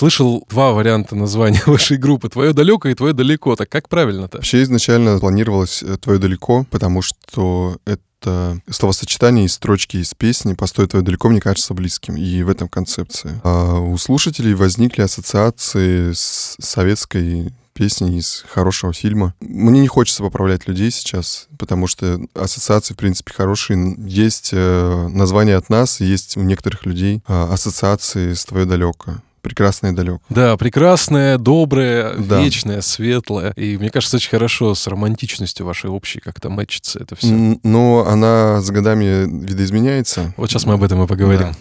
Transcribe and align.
Слышал 0.00 0.46
два 0.48 0.72
варианта 0.72 1.14
названия 1.14 1.62
вашей 1.66 1.98
группы. 1.98 2.30
«Твое 2.30 2.54
далеко» 2.54 2.88
и 2.88 2.94
«Твое 2.94 3.12
далеко». 3.12 3.54
Так 3.54 3.68
как 3.68 3.90
правильно-то? 3.90 4.38
Вообще 4.38 4.62
изначально 4.62 5.18
планировалось 5.18 5.82
э, 5.82 5.98
«Твое 5.98 6.18
далеко», 6.18 6.64
потому 6.70 7.02
что 7.02 7.76
это 7.84 8.00
это 8.22 8.60
словосочетание 8.70 9.46
из 9.46 9.54
строчки 9.54 9.96
из 9.96 10.12
песни 10.12 10.52
«Постой 10.52 10.86
твое 10.86 11.02
далеко» 11.02 11.30
мне 11.30 11.40
кажется 11.40 11.72
близким, 11.72 12.16
и 12.16 12.42
в 12.42 12.50
этом 12.50 12.68
концепции. 12.68 13.40
А 13.44 13.78
у 13.78 13.96
слушателей 13.96 14.52
возникли 14.52 15.00
ассоциации 15.00 16.12
с 16.12 16.54
советской 16.60 17.54
песни 17.72 18.18
из 18.18 18.44
хорошего 18.46 18.92
фильма. 18.92 19.34
Мне 19.40 19.80
не 19.80 19.88
хочется 19.88 20.22
поправлять 20.22 20.68
людей 20.68 20.90
сейчас, 20.90 21.48
потому 21.58 21.86
что 21.86 22.20
ассоциации, 22.34 22.92
в 22.92 22.98
принципе, 22.98 23.32
хорошие. 23.32 23.96
Есть 23.98 24.50
э, 24.52 25.08
название 25.08 25.56
от 25.56 25.70
нас, 25.70 26.00
есть 26.00 26.36
у 26.36 26.42
некоторых 26.42 26.84
людей 26.84 27.22
э, 27.26 27.48
ассоциации 27.50 28.34
с 28.34 28.44
«Твое 28.44 28.66
далеко». 28.66 29.22
Прекрасное 29.42 29.92
далеко. 29.92 30.20
Да, 30.28 30.56
прекрасное, 30.56 31.38
доброе, 31.38 32.14
да. 32.14 32.42
вечное, 32.42 32.82
светлое. 32.82 33.52
И 33.56 33.78
мне 33.78 33.90
кажется, 33.90 34.16
очень 34.16 34.30
хорошо 34.30 34.74
с 34.74 34.86
романтичностью 34.86 35.64
вашей 35.64 35.90
общей 35.90 36.20
как-то 36.20 36.50
мэчится 36.50 37.00
это 37.00 37.16
все. 37.16 37.58
Но 37.62 38.06
она 38.06 38.60
с 38.60 38.70
годами 38.70 39.46
видоизменяется. 39.46 40.34
Вот 40.36 40.50
сейчас 40.50 40.66
мы 40.66 40.74
об 40.74 40.82
этом 40.82 41.02
и 41.02 41.06
поговорим. 41.06 41.48
Да. 41.48 41.54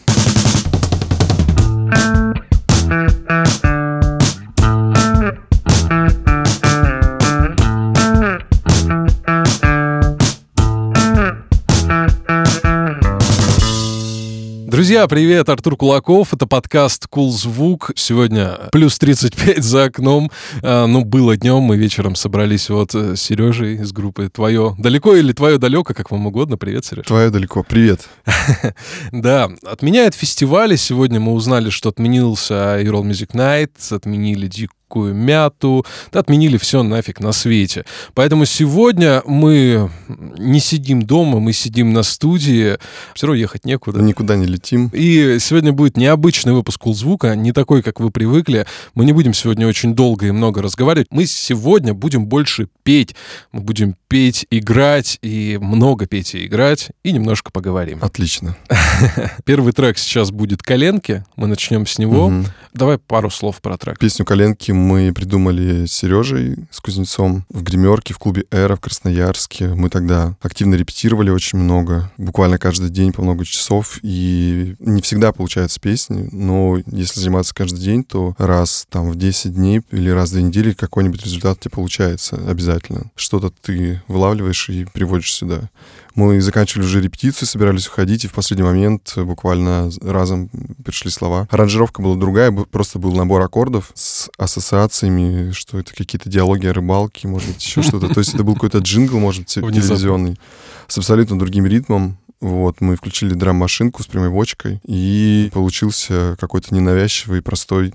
Друзья, 14.80 15.06
привет, 15.10 15.50
Артур 15.50 15.76
Кулаков, 15.76 16.34
это 16.34 16.48
подкаст 16.48 17.06
«Кул 17.08 17.34
Звук». 17.34 17.92
Сегодня 17.98 18.70
плюс 18.72 18.98
35 18.98 19.62
за 19.62 19.84
окном, 19.84 20.32
а, 20.64 20.88
ну, 20.88 21.04
было 21.04 21.36
днем, 21.36 21.64
мы 21.64 21.76
вечером 21.76 22.16
собрались 22.16 22.70
вот 22.70 22.96
с 22.96 23.18
Сережей 23.18 23.82
из 23.82 23.92
группы 23.92 24.30
«Твое 24.30 24.78
далеко» 24.80 25.18
или 25.18 25.34
«Твое 25.34 25.58
далеко», 25.58 25.94
как 25.94 26.12
вам 26.12 26.28
угодно. 26.28 26.58
Привет, 26.58 26.86
Сереж. 26.86 27.06
«Твое 27.06 27.30
далеко», 27.30 27.64
привет. 27.64 28.08
Да, 29.12 29.50
отменяют 29.66 30.16
фестивали. 30.16 30.78
Сегодня 30.78 31.20
мы 31.20 31.34
узнали, 31.34 31.70
что 31.72 31.90
отменился 31.90 32.80
Euro 32.80 33.04
Music 33.04 33.32
Night, 33.34 33.72
отменили 33.94 34.48
Дик 34.48 34.72
легкую 34.90 35.14
мяту, 35.14 35.86
да, 36.12 36.20
отменили 36.20 36.58
все 36.58 36.84
нафиг 36.84 37.20
на 37.20 37.32
свете. 37.32 37.86
Поэтому 38.14 38.46
сегодня 38.46 39.22
мы 39.26 39.90
не 40.38 40.60
сидим 40.60 41.04
дома, 41.04 41.40
мы 41.40 41.54
сидим 41.54 41.94
на 41.94 42.04
студии, 42.04 42.78
все 43.14 43.28
равно 43.28 43.40
ехать 43.40 43.66
некуда. 43.66 44.02
Никуда 44.02 44.36
не 44.36 44.46
летим. 44.46 44.90
И 44.94 45.38
сегодня 45.40 45.72
будет 45.72 45.98
необычный 45.98 46.54
выпуск 46.54 46.80
звука, 46.88 47.36
не 47.36 47.52
такой, 47.52 47.84
как 47.84 48.00
вы 48.00 48.10
привыкли. 48.10 48.66
Мы 48.96 49.06
не 49.06 49.14
будем 49.14 49.34
сегодня 49.34 49.68
очень 49.68 49.94
долго 49.94 50.28
и 50.28 50.32
много 50.32 50.62
разговаривать. 50.62 51.08
Мы 51.12 51.26
сегодня 51.26 51.94
будем 51.94 52.26
больше 52.26 52.68
петь. 52.84 53.16
Мы 53.52 53.62
будем 53.62 53.96
петь, 54.08 54.48
играть 54.50 55.20
и 55.22 55.60
много 55.62 56.08
петь 56.08 56.34
и 56.34 56.48
играть, 56.48 56.90
и 57.04 57.12
немножко 57.12 57.52
поговорим. 57.52 58.00
Отлично. 58.02 58.58
Первый 59.46 59.72
трек 59.72 60.00
сейчас 60.00 60.32
будет 60.32 60.64
«Коленки». 60.64 61.24
Мы 61.36 61.48
начнем 61.48 61.86
с 61.86 62.00
него. 62.00 62.26
Угу. 62.26 62.46
Давай 62.74 62.98
пару 62.98 63.30
слов 63.30 63.62
про 63.62 63.78
трек. 63.78 64.00
Песню 64.00 64.26
«Коленки» 64.26 64.72
мы 64.80 65.14
придумали 65.14 65.86
с 65.86 65.92
Сережей, 65.92 66.56
с 66.72 66.80
Кузнецом 66.80 67.46
в 67.50 67.62
гримерке 67.64 68.14
в 68.14 68.18
клубе 68.18 68.46
«Эра» 68.50 68.76
в 68.76 68.80
Красноярске. 68.80 69.70
Мы 69.70 69.90
тогда 69.90 70.36
активно 70.42 70.76
репетировали 70.76 71.30
очень 71.30 71.60
много, 71.60 72.12
буквально 72.18 72.58
каждый 72.58 72.90
день 72.90 73.12
по 73.14 73.22
много 73.22 73.46
часов, 73.46 74.00
и 74.02 74.76
не 74.80 75.02
всегда 75.02 75.32
получаются 75.32 75.80
песни, 75.80 76.30
но 76.32 76.78
если 76.88 77.20
заниматься 77.20 77.54
каждый 77.54 77.80
день, 77.80 78.04
то 78.04 78.36
раз 78.38 78.88
там 78.90 79.10
в 79.10 79.16
10 79.16 79.54
дней 79.54 79.82
или 79.92 80.10
раз 80.10 80.30
в 80.30 80.34
две 80.34 80.44
недели 80.44 80.74
какой-нибудь 80.74 81.24
результат 81.24 81.60
тебе 81.60 81.72
получается 81.72 82.38
обязательно. 82.48 83.12
Что-то 83.16 83.52
ты 83.62 84.02
вылавливаешь 84.08 84.70
и 84.70 84.86
приводишь 84.86 85.34
сюда. 85.34 85.70
Мы 86.16 86.42
заканчивали 86.42 86.86
уже 86.86 87.02
репетицию, 87.02 87.48
собирались 87.48 87.88
уходить, 87.88 88.26
и 88.26 88.28
в 88.28 88.34
последний 88.34 88.66
момент 88.66 89.14
буквально 89.18 89.90
разом 90.02 90.50
пришли 90.84 91.12
слова. 91.12 91.48
Аранжировка 91.52 92.02
была 92.02 92.16
другая, 92.16 92.52
просто 92.52 93.00
был 93.00 93.16
набор 93.16 93.42
аккордов 93.42 93.92
с 93.94 94.30
ассоциациями, 94.38 95.52
что 95.52 95.80
это 95.80 95.94
какие-то 95.94 96.30
диалоги 96.30 96.66
о 96.68 96.74
рыбалке, 96.74 97.28
может 97.28 97.50
быть, 97.50 97.64
еще 97.64 97.82
что-то. 97.82 98.14
То 98.14 98.20
есть 98.20 98.34
это 98.34 98.44
был 98.44 98.56
какой-то 98.56 98.80
джингл, 98.80 99.20
может 99.20 99.46
телевизионный, 99.48 100.38
с 100.88 100.98
абсолютно 100.98 101.38
другим 101.38 101.66
ритмом. 101.66 102.18
Вот, 102.42 102.80
мы 102.80 102.96
включили 102.96 103.34
драм-машинку 103.34 104.02
с 104.02 104.08
прямой 104.08 104.30
бочкой, 104.30 104.80
и 104.86 105.50
получился 105.54 106.38
какой-то 106.40 106.74
ненавязчивый, 106.74 107.42
простой 107.42 107.94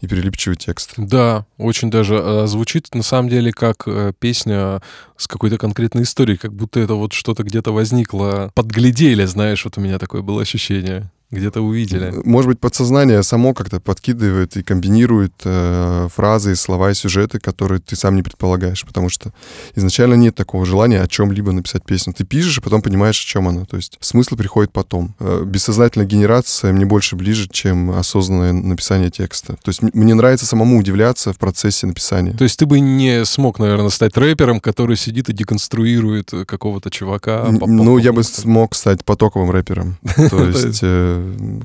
и 0.00 0.06
перелипчивый 0.06 0.56
текст. 0.56 0.94
Да, 0.96 1.46
очень 1.58 1.90
даже 1.90 2.16
э, 2.16 2.46
звучит 2.46 2.94
на 2.94 3.02
самом 3.02 3.28
деле 3.28 3.52
как 3.52 3.84
э, 3.86 4.12
песня 4.18 4.80
с 5.16 5.26
какой-то 5.26 5.58
конкретной 5.58 6.02
историей, 6.02 6.38
как 6.38 6.52
будто 6.52 6.80
это 6.80 6.94
вот 6.94 7.12
что-то 7.12 7.42
где-то 7.42 7.72
возникло, 7.72 8.50
подглядели, 8.54 9.24
знаешь, 9.24 9.64
вот 9.64 9.78
у 9.78 9.80
меня 9.80 9.98
такое 9.98 10.22
было 10.22 10.42
ощущение 10.42 11.10
где-то 11.30 11.60
увидели. 11.60 12.12
Может 12.24 12.48
быть, 12.48 12.60
подсознание 12.60 13.22
само 13.22 13.54
как-то 13.54 13.80
подкидывает 13.80 14.56
и 14.56 14.62
комбинирует 14.62 15.32
э, 15.44 16.08
фразы, 16.14 16.56
слова 16.56 16.90
и 16.90 16.94
сюжеты, 16.94 17.38
которые 17.38 17.80
ты 17.80 17.94
сам 17.94 18.16
не 18.16 18.22
предполагаешь, 18.22 18.84
потому 18.84 19.08
что 19.08 19.32
изначально 19.76 20.14
нет 20.14 20.34
такого 20.34 20.66
желания 20.66 21.00
о 21.00 21.06
чем-либо 21.06 21.52
написать 21.52 21.84
песню. 21.84 22.14
Ты 22.14 22.24
пишешь, 22.24 22.58
и 22.58 22.60
потом 22.60 22.82
понимаешь, 22.82 23.20
о 23.22 23.26
чем 23.26 23.48
она. 23.48 23.64
То 23.64 23.76
есть 23.76 23.96
смысл 24.00 24.36
приходит 24.36 24.72
потом. 24.72 25.14
Э, 25.20 25.44
бессознательная 25.46 26.06
генерация 26.06 26.72
мне 26.72 26.84
больше 26.84 27.14
ближе, 27.14 27.48
чем 27.50 27.90
осознанное 27.90 28.52
написание 28.52 29.10
текста. 29.10 29.54
То 29.62 29.68
есть 29.68 29.82
мне 29.82 30.14
нравится 30.14 30.46
самому 30.46 30.78
удивляться 30.78 31.32
в 31.32 31.38
процессе 31.38 31.86
написания. 31.86 32.32
То 32.32 32.44
есть 32.44 32.58
ты 32.58 32.66
бы 32.66 32.80
не 32.80 33.24
смог, 33.24 33.60
наверное, 33.60 33.90
стать 33.90 34.16
рэпером, 34.16 34.60
который 34.60 34.96
сидит 34.96 35.28
и 35.28 35.32
деконструирует 35.32 36.32
какого-то 36.46 36.90
чувака? 36.90 37.46
Ну, 37.50 37.98
я 37.98 38.12
бы 38.12 38.24
смог 38.24 38.74
стать 38.74 39.04
потоковым 39.04 39.50
рэпером. 39.50 39.96
То 40.30 40.48
есть 40.48 40.80
э, 40.82 41.19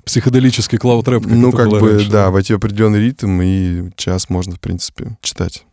психоделический 0.06 0.78
клауд-рэп. 0.78 1.26
Ну, 1.26 1.52
как 1.52 1.70
бы, 1.70 2.06
да, 2.10 2.32
войти 2.32 2.54
в 2.54 2.58
определенный 2.58 3.00
ритм, 3.00 3.42
и 3.42 3.92
час 3.96 4.30
можно, 4.30 4.56
в 4.56 4.60
принципе, 4.60 5.18
читать. 5.22 5.66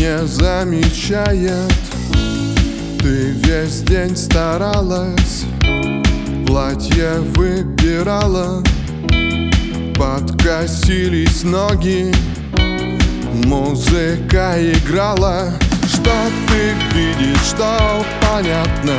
Не 0.00 0.26
замечает. 0.26 1.72
Ты 3.00 3.32
весь 3.32 3.80
день 3.82 4.16
старалась 4.16 5.44
Платье 6.46 7.20
выбирала 7.34 8.62
Подкосились 9.94 11.44
ноги 11.44 12.12
Музыка 13.44 14.56
играла. 14.58 15.52
Что 15.86 16.12
ты 16.48 16.74
видишь, 16.94 17.42
что 17.46 18.04
понятно 18.22 18.94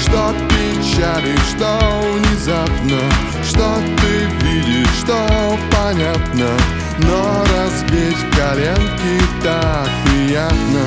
что 0.00 0.34
печали, 0.48 1.34
что 1.50 1.78
внезапно. 2.12 3.00
Что 3.48 3.80
ты 3.96 4.44
видишь, 4.44 4.88
что 5.02 5.56
понятно 5.70 6.50
Но 6.98 7.44
разбить 7.56 8.18
коленки 8.36 9.24
так 9.42 9.88
приятно. 10.04 10.84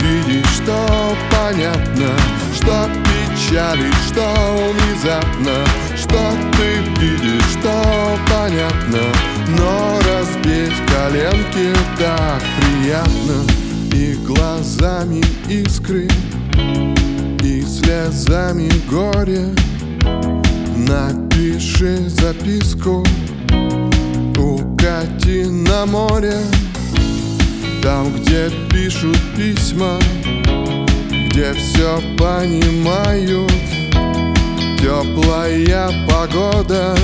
Видишь, 0.00 0.46
что 0.62 1.16
понятно 1.30 2.10
Что 2.54 2.88
печали, 3.04 3.90
что 4.06 4.72
внезапно. 4.72 5.64
Что 5.96 6.32
ты 6.52 7.00
видишь, 7.00 7.42
что 7.58 8.18
понятно. 8.30 9.02
Но 9.58 9.98
разбить 10.08 10.76
коленки 10.86 11.74
так 11.98 12.42
приятно. 12.60 13.44
И 13.92 14.14
глазами 14.26 15.22
искры 15.48 16.08
и 17.42 17.62
слезами 17.62 18.70
горе 18.88 19.48
Напиши 20.76 22.08
записку 22.08 23.04
Укати 24.98 25.46
на 25.46 25.86
море 25.86 26.34
Там, 27.82 28.12
где 28.12 28.50
пишут 28.70 29.18
письма 29.36 29.98
Где 31.10 31.52
все 31.54 32.00
понимают. 32.18 33.52
Теплая 34.78 35.90
погода 36.08 36.96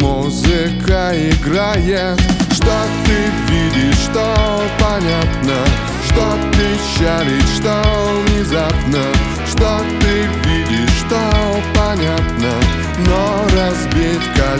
Музыка 0.00 1.12
играет. 1.14 2.18
Что 2.52 2.86
ты 3.04 3.52
видишь, 3.52 3.96
что 4.04 4.62
понятно? 4.80 5.58
Что 6.06 6.38
печалит, 6.52 7.48
что 7.56 7.82
внезапно? 8.26 9.04
Что 9.46 9.80
ты 10.00 10.26
видишь, 10.48 10.90
что 11.06 11.20
понятно? 11.74 12.22
Но 12.42 12.61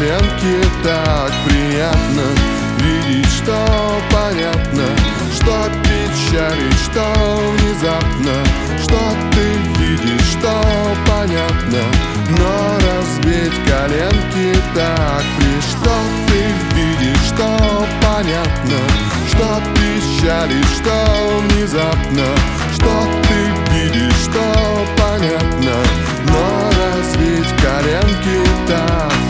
коленки 0.02 0.66
так 0.82 1.32
приятно 1.46 2.22
Видеть, 2.78 3.26
что 3.26 4.00
понятно 4.10 4.86
Что 5.32 5.68
печалит, 5.82 6.74
что 6.84 7.04
внезапно 7.52 8.34
Что 8.82 8.98
ты 9.32 9.80
видишь, 9.80 10.26
что 10.32 10.62
понятно. 11.06 11.82
Но 12.30 12.78
разбить 12.78 13.54
коленки 13.64 14.56
так 14.74 15.22
при 15.38 15.60
Что 15.60 15.94
ты 16.26 16.80
видишь, 16.80 17.26
что 17.28 17.86
понятно 18.02 18.78
Что 19.28 19.60
печалит, 19.74 20.66
что 20.78 21.42
внезапно 21.48 22.26
Что 22.74 23.08
ты 23.28 23.74
видишь, 23.74 24.24
что 24.24 24.86
понятно. 24.96 25.76
Но 26.26 26.70
разбить 26.70 27.48
коленки 27.60 28.48
так 28.66 29.21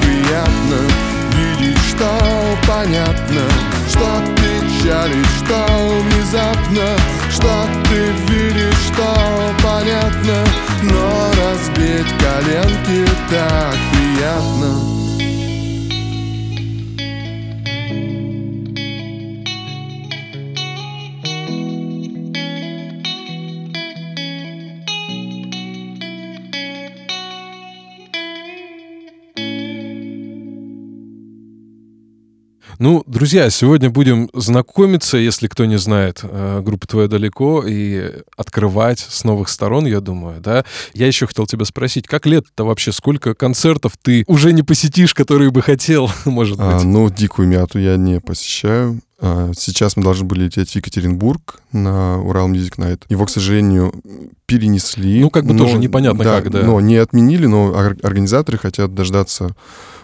понятно 2.67 3.43
Что 3.89 4.23
печалит, 4.37 5.27
что 5.39 5.67
внезапно 6.01 6.97
Что 7.31 7.67
ты 7.85 8.13
видишь, 8.33 8.93
что 8.93 9.51
понятно 9.63 10.45
Но 10.83 11.31
разбить 11.43 12.13
коленки 12.19 13.09
так 13.31 13.77
приятно 13.93 14.92
Ну, 32.83 33.05
друзья, 33.07 33.49
сегодня 33.49 33.91
будем 33.91 34.29
знакомиться, 34.35 35.17
если 35.17 35.47
кто 35.47 35.67
не 35.67 35.79
знает, 35.79 36.19
э, 36.25 36.63
группу 36.65 36.89
«Твое 36.89 37.07
далеко» 37.07 37.63
и 37.65 38.11
открывать 38.37 38.99
с 38.99 39.23
новых 39.23 39.51
сторон, 39.51 39.87
я 39.87 40.01
думаю, 40.01 40.41
да. 40.41 40.65
Я 40.93 41.07
еще 41.07 41.29
хотел 41.29 41.47
тебя 41.47 41.65
спросить, 41.65 42.09
как 42.09 42.27
лет-то 42.27 42.65
вообще, 42.65 42.91
сколько 42.91 43.37
концертов 43.37 43.93
ты 44.03 44.25
уже 44.27 44.53
не 44.53 44.65
посетишь, 44.65 45.15
которые 45.15 45.53
бы 45.53 45.63
хотел, 45.63 46.11
может 46.25 46.59
а, 46.59 46.73
быть? 46.75 46.83
А, 46.83 46.85
ну, 46.85 47.09
«Дикую 47.09 47.47
мяту» 47.47 47.79
я 47.79 47.97
не 47.97 48.19
посещаю. 48.21 49.01
А, 49.21 49.53
сейчас 49.57 49.97
мы 49.97 50.03
должны 50.03 50.25
были 50.25 50.47
лететь 50.47 50.73
в 50.73 50.75
Екатеринбург 50.75 51.61
на 51.71 52.21
Урал 52.21 52.51
Music 52.51 52.79
Night. 52.79 53.03
Его, 53.09 53.27
к 53.27 53.31
сожалению, 53.31 53.95
перенесли. 54.47 55.21
Ну, 55.21 55.31
как 55.31 55.47
бы 55.47 55.55
но, 55.55 55.67
тоже 55.67 55.79
непонятно 55.79 56.25
да, 56.25 56.43
как, 56.43 56.51
да. 56.51 56.63
Но 56.63 56.81
не 56.81 56.97
отменили, 56.97 57.47
но 57.47 57.73
организаторы 57.77 58.59
хотят 58.59 58.93
дождаться 58.93 59.55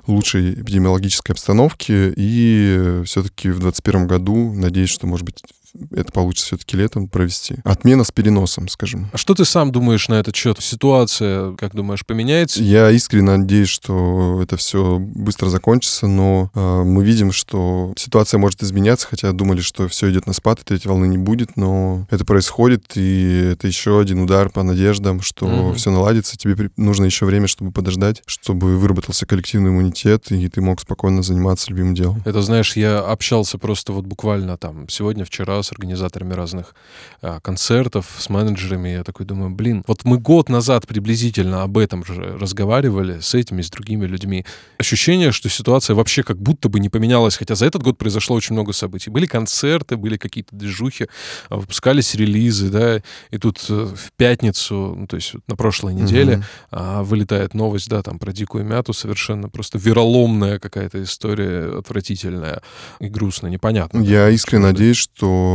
лучшей 0.09 0.55
эпидемиологической 0.55 1.35
обстановки 1.35 2.13
и 2.17 3.03
все-таки 3.05 3.51
в 3.51 3.61
2021 3.61 4.07
году, 4.07 4.53
надеюсь, 4.55 4.91
что, 4.91 5.07
может 5.07 5.25
быть, 5.25 5.43
это 5.91 6.13
получится 6.13 6.47
все-таки 6.47 6.77
летом 6.77 7.09
провести. 7.09 7.57
Отмена 7.65 8.05
с 8.05 8.11
переносом, 8.11 8.69
скажем. 8.69 9.09
А 9.13 9.17
что 9.17 9.35
ты 9.35 9.45
сам 9.45 9.73
думаешь 9.73 10.09
на 10.09 10.15
этот 10.15 10.35
счет? 10.35 10.59
Ситуация, 10.61 11.55
как 11.57 11.75
думаешь, 11.75 12.05
поменяется? 12.05 12.63
Я 12.63 12.91
искренне 12.91 13.37
надеюсь, 13.37 13.69
что 13.69 14.41
это 14.43 14.57
все 14.57 14.99
быстро 14.99 15.49
закончится, 15.49 16.07
но 16.07 16.51
э, 16.55 16.83
мы 16.85 17.05
видим, 17.05 17.33
что 17.33 17.93
ситуация 17.97 18.39
может 18.39 18.63
изменяться, 18.63 19.07
хотя 19.09 19.33
думали, 19.33 19.61
что 19.61 19.89
все 19.89 20.11
идет 20.11 20.27
на 20.27 20.33
спад, 20.33 20.61
и 20.61 20.65
третьей 20.65 20.89
волны 20.89 21.07
не 21.07 21.19
будет, 21.19 21.57
но 21.57 22.07
это 22.11 22.25
происходит, 22.25 22.93
и 22.97 23.51
это 23.53 23.67
еще 23.67 24.01
один 24.01 24.21
удар 24.21 24.51
по 24.51 24.63
надеждам, 24.63 25.21
что 25.21 25.47
угу. 25.47 25.75
все 25.75 25.91
наладится. 25.91 26.37
Тебе 26.37 26.71
нужно 26.77 27.05
еще 27.05 27.25
время, 27.25 27.47
чтобы 27.47 27.73
подождать, 27.73 28.23
чтобы 28.27 28.77
выработался 28.77 29.27
коллективный 29.27 29.71
иммунитет, 29.71 30.31
и 30.31 30.49
ты 30.49 30.61
мог 30.61 30.81
спокойно 30.81 31.23
заниматься 31.23 31.71
любимым 31.71 31.95
делом. 31.95 32.23
Это, 32.25 32.43
знаешь, 32.43 32.77
я 32.77 32.99
общался 33.01 33.59
просто 33.59 33.93
вот 33.93 34.05
буквально 34.05 34.57
там 34.57 34.89
сегодня, 34.89 35.25
вчера 35.25 35.63
с 35.63 35.68
организаторами 35.73 36.35
разных 36.35 36.75
а, 37.23 37.41
концертов, 37.41 38.07
с 38.19 38.29
менеджерами. 38.29 38.91
Я 38.91 39.05
такой 39.05 39.27
думаю, 39.27 39.51
блин, 39.51 39.85
вот 39.87 40.05
мы 40.05 40.19
год 40.19 40.49
назад 40.49 40.87
приблизительно 40.87 41.63
об 41.63 41.79
этом 41.79 42.05
же 42.05 42.37
разговаривали 42.39 43.21
с 43.21 43.35
этими, 43.35 43.63
с 43.63 43.71
другими 43.71 44.07
людьми. 44.07 44.45
Ощущение, 44.79 45.33
что 45.33 45.49
ситуация 45.49 45.95
вообще 45.95 46.23
как 46.23 46.39
будто 46.39 46.69
бы 46.69 46.81
не 46.81 46.89
поменялась, 46.89 47.37
хотя 47.37 47.55
за 47.55 47.67
этот 47.67 47.83
год 47.83 47.99
произошло 47.99 48.37
очень 48.37 48.55
много 48.55 48.73
событий. 48.73 49.11
Были 49.11 49.27
концерты, 49.27 49.97
были 49.97 50.17
какие-то 50.17 50.55
движухи, 50.55 51.07
а, 51.49 51.57
выпускались 51.57 52.15
релизы, 52.15 52.71
да, 52.71 53.03
и 53.31 53.39
тут 53.39 53.65
э, 53.69 53.73
в 53.73 54.13
пятницу, 54.17 54.95
ну, 54.97 55.07
то 55.07 55.17
есть 55.17 55.35
на 55.47 55.57
прошлой 55.57 55.95
неделе 55.95 56.35
mm-hmm. 56.35 56.45
а, 56.71 57.03
вылетает 57.03 57.55
новость, 57.55 57.89
да, 57.89 58.03
там 58.03 58.19
про 58.19 58.33
дикую 58.33 58.65
мяту, 58.65 58.93
совершенно 58.93 59.49
просто 59.49 59.79
вероломная 59.79 60.59
какая-то 60.59 61.03
история, 61.03 61.79
отвратительная 61.79 62.63
и 63.01 63.09
грустная, 63.09 63.51
непонятно. 63.51 64.01
Я 64.01 64.29
искренне 64.31 64.65
надеюсь, 64.65 64.97
что 64.97 65.48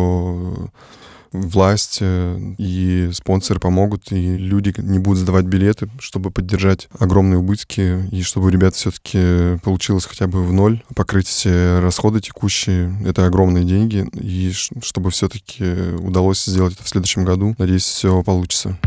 власть 1.31 1.99
и 2.01 3.09
спонсоры 3.11 3.59
помогут, 3.59 4.11
и 4.11 4.37
люди 4.37 4.73
не 4.77 4.99
будут 4.99 5.19
сдавать 5.19 5.45
билеты, 5.45 5.89
чтобы 5.99 6.29
поддержать 6.29 6.87
огромные 6.99 7.39
убытки, 7.39 8.07
и 8.11 8.21
чтобы 8.21 8.47
у 8.47 8.49
ребят 8.49 8.75
все-таки 8.75 9.57
получилось 9.63 10.05
хотя 10.05 10.27
бы 10.27 10.43
в 10.43 10.53
ноль 10.53 10.83
покрыть 10.95 11.27
все 11.27 11.79
расходы 11.79 12.21
текущие. 12.21 12.95
Это 13.05 13.25
огромные 13.25 13.63
деньги, 13.63 14.07
и 14.13 14.51
чтобы 14.51 15.09
все-таки 15.09 15.95
удалось 15.99 16.45
сделать 16.45 16.75
это 16.75 16.83
в 16.83 16.89
следующем 16.89 17.25
году. 17.25 17.55
Надеюсь, 17.57 17.83
все 17.83 18.21
получится. 18.21 18.77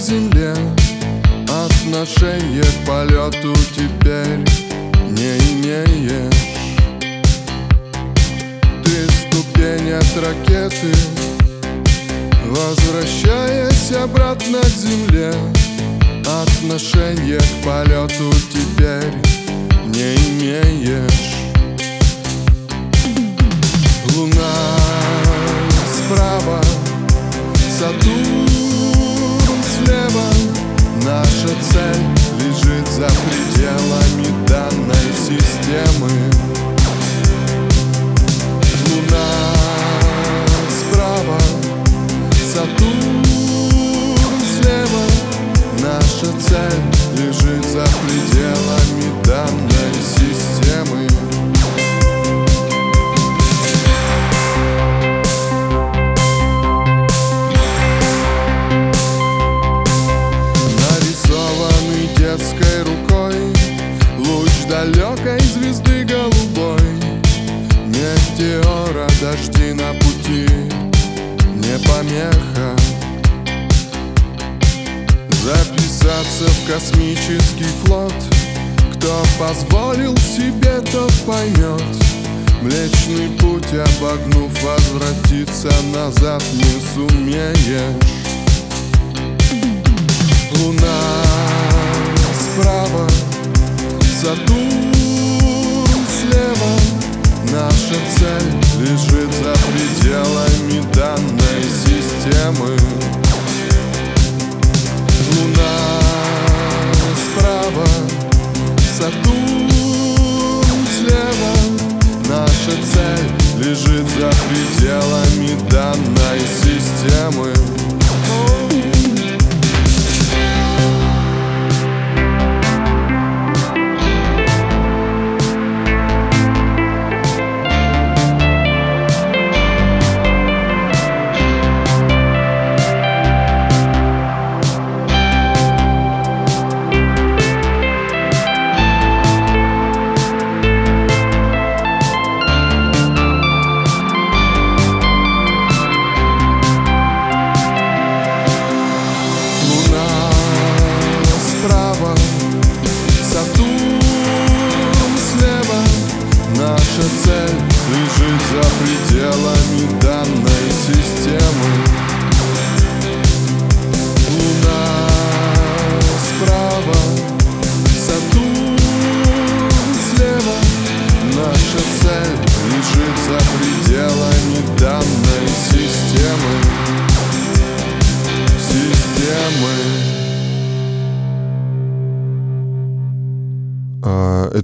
Земле. 0.00 0.54
Отношение 1.48 2.62
к 2.62 2.86
полету 2.86 3.54
теперь 3.74 4.44
не 5.10 5.36
имеешь. 5.52 6.34
Ты 8.82 9.08
ступень 9.10 9.92
от 9.92 10.16
ракеты 10.16 10.94
Возвращаясь 12.50 13.92
обратно 13.92 14.60
к 14.60 14.66
земле. 14.66 15.32
Отношение 16.42 17.38
к 17.38 17.64
полету 17.64 18.32
теперь 18.52 19.14
не 19.86 20.16
имеешь. 20.16 21.36
Луна 24.16 24.76
справа 25.94 26.60
Сатурн 27.78 28.59
Наша 31.10 31.48
цель 31.48 32.06
лежит 32.38 32.86
за 32.86 33.08
пределами 33.08 34.46
данной 34.46 35.12
системы 35.16 36.29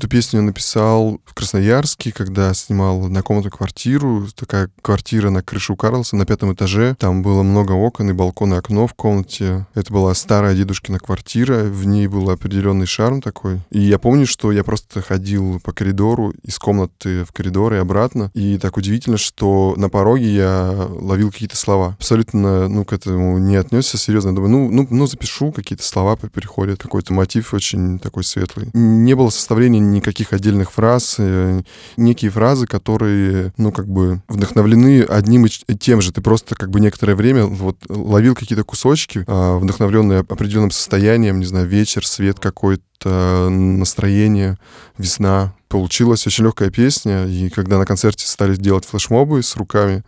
Эту 0.06 0.12
песню 0.12 0.38
я 0.38 0.46
написал 0.46 1.20
Красноярске, 1.46 2.10
когда 2.10 2.52
снимал 2.54 3.02
на 3.02 3.22
комнату 3.22 3.50
квартиру. 3.50 4.26
Такая 4.34 4.68
квартира 4.82 5.30
на 5.30 5.44
крыше 5.44 5.74
у 5.74 5.76
Карлса 5.76 6.16
на 6.16 6.26
пятом 6.26 6.52
этаже. 6.52 6.96
Там 6.98 7.22
было 7.22 7.44
много 7.44 7.70
окон 7.70 8.10
и 8.10 8.12
балкон 8.12 8.54
и 8.54 8.56
окно 8.56 8.88
в 8.88 8.94
комнате. 8.94 9.64
Это 9.74 9.92
была 9.92 10.12
старая 10.14 10.56
дедушкина 10.56 10.98
квартира. 10.98 11.62
В 11.62 11.86
ней 11.86 12.08
был 12.08 12.30
определенный 12.30 12.86
шарм 12.86 13.22
такой. 13.22 13.60
И 13.70 13.78
я 13.78 14.00
помню, 14.00 14.26
что 14.26 14.50
я 14.50 14.64
просто 14.64 15.02
ходил 15.02 15.60
по 15.60 15.72
коридору 15.72 16.34
из 16.42 16.58
комнаты 16.58 17.22
в 17.22 17.30
коридор 17.30 17.74
и 17.74 17.76
обратно. 17.76 18.32
И 18.34 18.58
так 18.58 18.76
удивительно, 18.76 19.16
что 19.16 19.74
на 19.76 19.88
пороге 19.88 20.28
я 20.34 20.88
ловил 20.98 21.30
какие-то 21.30 21.56
слова. 21.56 21.94
Абсолютно, 21.96 22.66
ну, 22.66 22.84
к 22.84 22.92
этому 22.92 23.38
не 23.38 23.54
отнесся 23.54 23.98
серьезно. 23.98 24.34
Думаю, 24.34 24.50
ну, 24.50 24.68
ну, 24.72 24.88
ну 24.90 25.06
запишу, 25.06 25.52
какие-то 25.52 25.84
слова 25.84 26.16
переходят. 26.16 26.82
Какой-то 26.82 27.12
мотив 27.12 27.54
очень 27.54 28.00
такой 28.00 28.24
светлый. 28.24 28.68
Не 28.74 29.14
было 29.14 29.30
составления 29.30 29.78
никаких 29.78 30.32
отдельных 30.32 30.72
фраз, 30.72 31.20
э, 31.36 31.62
некие 31.96 32.30
фразы, 32.30 32.66
которые, 32.66 33.52
ну, 33.56 33.72
как 33.72 33.86
бы 33.88 34.22
вдохновлены 34.28 35.02
одним 35.02 35.46
и 35.46 35.74
тем 35.76 36.00
же. 36.00 36.12
Ты 36.12 36.20
просто 36.20 36.54
как 36.54 36.70
бы 36.70 36.80
некоторое 36.80 37.14
время 37.14 37.46
вот 37.46 37.78
ловил 37.88 38.34
какие-то 38.34 38.64
кусочки, 38.64 39.24
а, 39.26 39.58
вдохновленные 39.58 40.20
определенным 40.20 40.70
состоянием, 40.70 41.38
не 41.38 41.46
знаю, 41.46 41.66
вечер, 41.66 42.06
свет 42.06 42.40
какой-то, 42.40 43.48
настроение, 43.50 44.58
весна. 44.98 45.54
Получилась 45.68 46.26
очень 46.26 46.44
легкая 46.44 46.70
песня, 46.70 47.26
и 47.26 47.50
когда 47.50 47.78
на 47.78 47.84
концерте 47.84 48.26
стали 48.26 48.56
делать 48.56 48.84
флешмобы 48.84 49.42
с 49.42 49.56
руками, 49.56 50.02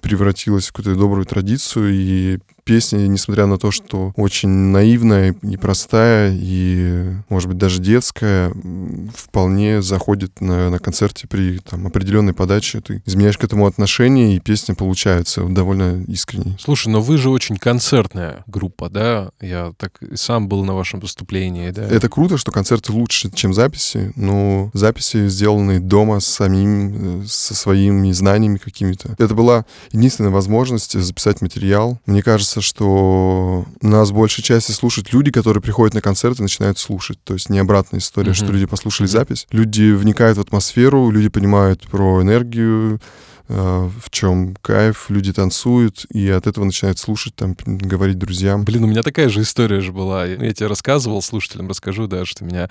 превратилась 0.00 0.66
в 0.66 0.72
какую-то 0.72 0.98
добрую 0.98 1.24
традицию, 1.24 1.92
и 1.92 2.38
песня, 2.64 2.98
несмотря 3.06 3.46
на 3.46 3.58
то, 3.58 3.70
что 3.70 4.12
очень 4.16 4.48
наивная, 4.48 5.36
непростая 5.42 6.32
и, 6.34 7.12
может 7.28 7.48
быть, 7.48 7.58
даже 7.58 7.80
детская, 7.80 8.52
вполне 9.14 9.82
заходит 9.82 10.40
на, 10.40 10.70
на 10.70 10.78
концерте 10.78 11.26
при 11.28 11.58
там, 11.58 11.86
определенной 11.86 12.32
подаче. 12.32 12.80
Ты 12.80 13.02
изменяешь 13.06 13.38
к 13.38 13.44
этому 13.44 13.66
отношение, 13.66 14.36
и 14.36 14.40
песня 14.40 14.74
получается 14.74 15.44
довольно 15.44 16.02
искренней. 16.08 16.56
Слушай, 16.58 16.88
но 16.88 17.00
вы 17.00 17.18
же 17.18 17.30
очень 17.30 17.56
концертная 17.56 18.44
группа, 18.46 18.88
да? 18.88 19.30
Я 19.40 19.72
так 19.78 20.02
и 20.02 20.16
сам 20.16 20.48
был 20.48 20.64
на 20.64 20.74
вашем 20.74 21.00
выступлении, 21.00 21.70
да? 21.70 21.86
Это 21.86 22.08
круто, 22.08 22.38
что 22.38 22.50
концерты 22.50 22.92
лучше, 22.92 23.30
чем 23.30 23.52
записи, 23.54 24.12
но 24.16 24.70
записи 24.72 25.28
сделаны 25.28 25.80
дома 25.80 26.20
с 26.20 26.26
самим, 26.26 27.22
э, 27.22 27.26
со 27.26 27.54
своими 27.54 28.10
знаниями 28.12 28.58
какими-то. 28.58 29.14
Это 29.18 29.34
была 29.34 29.64
единственная 29.92 30.30
возможность 30.30 30.98
записать 30.98 31.40
материал. 31.40 32.00
Мне 32.06 32.22
кажется, 32.22 32.53
кажется, 32.54 32.60
что 32.60 33.64
нас 33.80 34.10
большей 34.12 34.42
части 34.42 34.72
слушают 34.72 35.12
люди, 35.12 35.30
которые 35.30 35.62
приходят 35.62 35.94
на 35.94 36.00
концерт 36.00 36.38
и 36.38 36.42
начинают 36.42 36.78
слушать. 36.78 37.18
То 37.24 37.34
есть 37.34 37.48
не 37.48 37.58
обратная 37.58 38.00
история, 38.00 38.30
mm-hmm. 38.30 38.34
что 38.34 38.52
люди 38.52 38.66
послушали 38.66 39.08
mm-hmm. 39.08 39.12
запись. 39.12 39.46
Люди 39.50 39.92
вникают 39.92 40.38
в 40.38 40.40
атмосферу, 40.40 41.10
люди 41.10 41.28
понимают 41.28 41.82
про 41.90 42.22
энергию, 42.22 43.00
в 43.48 44.10
чем 44.10 44.56
кайф, 44.62 45.10
люди 45.10 45.32
танцуют, 45.32 46.06
и 46.10 46.28
от 46.30 46.46
этого 46.46 46.64
начинают 46.64 46.98
слушать, 46.98 47.34
там, 47.34 47.54
говорить 47.66 48.18
друзьям. 48.18 48.64
Блин, 48.64 48.84
у 48.84 48.86
меня 48.86 49.02
такая 49.02 49.28
же 49.28 49.42
история 49.42 49.80
же 49.80 49.92
была. 49.92 50.24
Я 50.24 50.52
тебе 50.52 50.66
рассказывал, 50.66 51.20
слушателям 51.20 51.68
расскажу, 51.68 52.06
да, 52.06 52.24
что 52.24 52.44
меня 52.44 52.70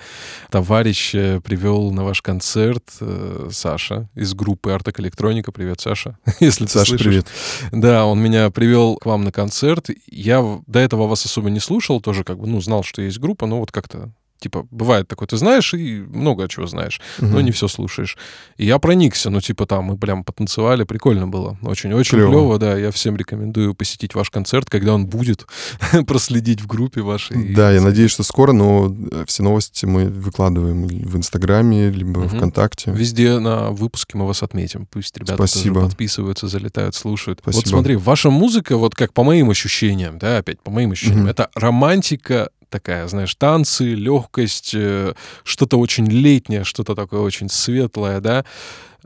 товарищ 0.50 1.14
э, 1.14 1.42
привел 1.42 1.92
на 1.92 2.04
ваш 2.04 2.22
концерт, 2.22 2.84
э, 3.00 3.50
Саша, 3.52 4.10
из 4.16 4.34
группы 4.34 4.72
Артек 4.72 5.00
Электроника. 5.00 5.52
Привет, 5.52 5.80
Саша, 5.80 6.18
если 6.40 6.66
Саша, 6.66 6.90
слышишь. 6.90 7.06
привет. 7.06 7.28
Да, 7.72 8.06
он 8.06 8.20
меня 8.22 8.50
привел 8.50 8.98
к 8.98 9.06
вам 9.06 9.24
на 9.24 9.32
концерт. 9.32 9.90
Я 10.08 10.62
до 10.66 10.80
этого 10.80 11.08
вас 11.08 11.26
особо 11.26 11.50
не 11.50 11.60
слушал, 11.60 12.02
тоже 12.02 12.24
как 12.24 12.40
бы, 12.40 12.48
ну, 12.48 12.62
знал, 12.62 12.84
что 12.84 13.02
есть 13.02 13.20
группа, 13.20 13.46
но 13.46 13.60
вот 13.60 13.72
как-то 13.72 14.12
типа, 14.44 14.68
бывает 14.72 15.08
такое, 15.08 15.28
ты 15.28 15.38
знаешь 15.38 15.74
и 15.74 16.02
много 16.02 16.48
чего 16.50 16.68
знаешь, 16.68 17.00
угу. 17.20 17.28
но 17.28 17.42
не 17.42 17.52
все 17.52 17.68
слушаешь. 17.68 18.18
И 18.58 18.66
я 18.66 18.78
проникся, 18.78 19.30
ну, 19.30 19.40
типа, 19.40 19.66
там, 19.66 19.86
мы 19.86 19.98
прям 19.98 20.24
потанцевали, 20.24 20.84
прикольно 20.84 21.28
было. 21.28 21.58
Очень-очень 21.62 22.18
клево. 22.18 22.30
клево, 22.30 22.60
да. 22.60 22.78
Я 22.78 22.92
всем 22.92 23.16
рекомендую 23.16 23.74
посетить 23.74 24.16
ваш 24.16 24.30
концерт, 24.30 24.70
когда 24.70 24.94
он 24.94 25.06
будет, 25.06 25.48
проследить 26.08 26.62
в 26.62 26.68
группе 26.68 27.02
вашей. 27.02 27.54
Да, 27.56 27.72
я 27.72 27.82
надеюсь, 27.82 28.12
что 28.12 28.24
скоро, 28.24 28.52
но 28.52 28.94
э, 29.12 29.24
все 29.28 29.44
новости 29.44 29.86
мы 29.86 30.10
выкладываем 30.10 30.88
в 30.88 31.16
Инстаграме, 31.16 31.90
либо 31.90 32.20
угу. 32.20 32.28
ВКонтакте. 32.28 32.92
Везде 32.92 33.40
на 33.40 33.72
выпуске 33.72 34.18
мы 34.18 34.28
вас 34.28 34.44
отметим. 34.44 34.88
Пусть 34.88 35.18
ребята 35.18 35.36
Спасибо. 35.36 35.76
тоже 35.76 35.88
подписываются, 35.88 36.48
залетают, 36.48 36.96
слушают. 36.96 37.40
Спасибо. 37.42 37.62
Вот 37.62 37.70
смотри, 37.70 37.96
ваша 37.96 38.30
музыка, 38.30 38.76
вот 38.76 38.94
как 38.94 39.14
по 39.14 39.24
моим 39.24 39.50
ощущениям, 39.50 40.20
да, 40.20 40.40
опять 40.40 40.60
по 40.60 40.72
моим 40.72 40.92
ощущениям, 40.92 41.24
угу. 41.24 41.30
это 41.30 41.50
романтика 41.56 42.50
такая, 42.74 43.08
знаешь, 43.08 43.36
танцы, 43.36 43.94
легкость, 43.94 44.72
э, 44.74 45.14
что-то 45.44 45.78
очень 45.78 46.08
летнее, 46.08 46.64
что-то 46.64 46.96
такое 46.96 47.22
очень 47.22 47.50
светлое, 47.50 48.20
да. 48.20 48.46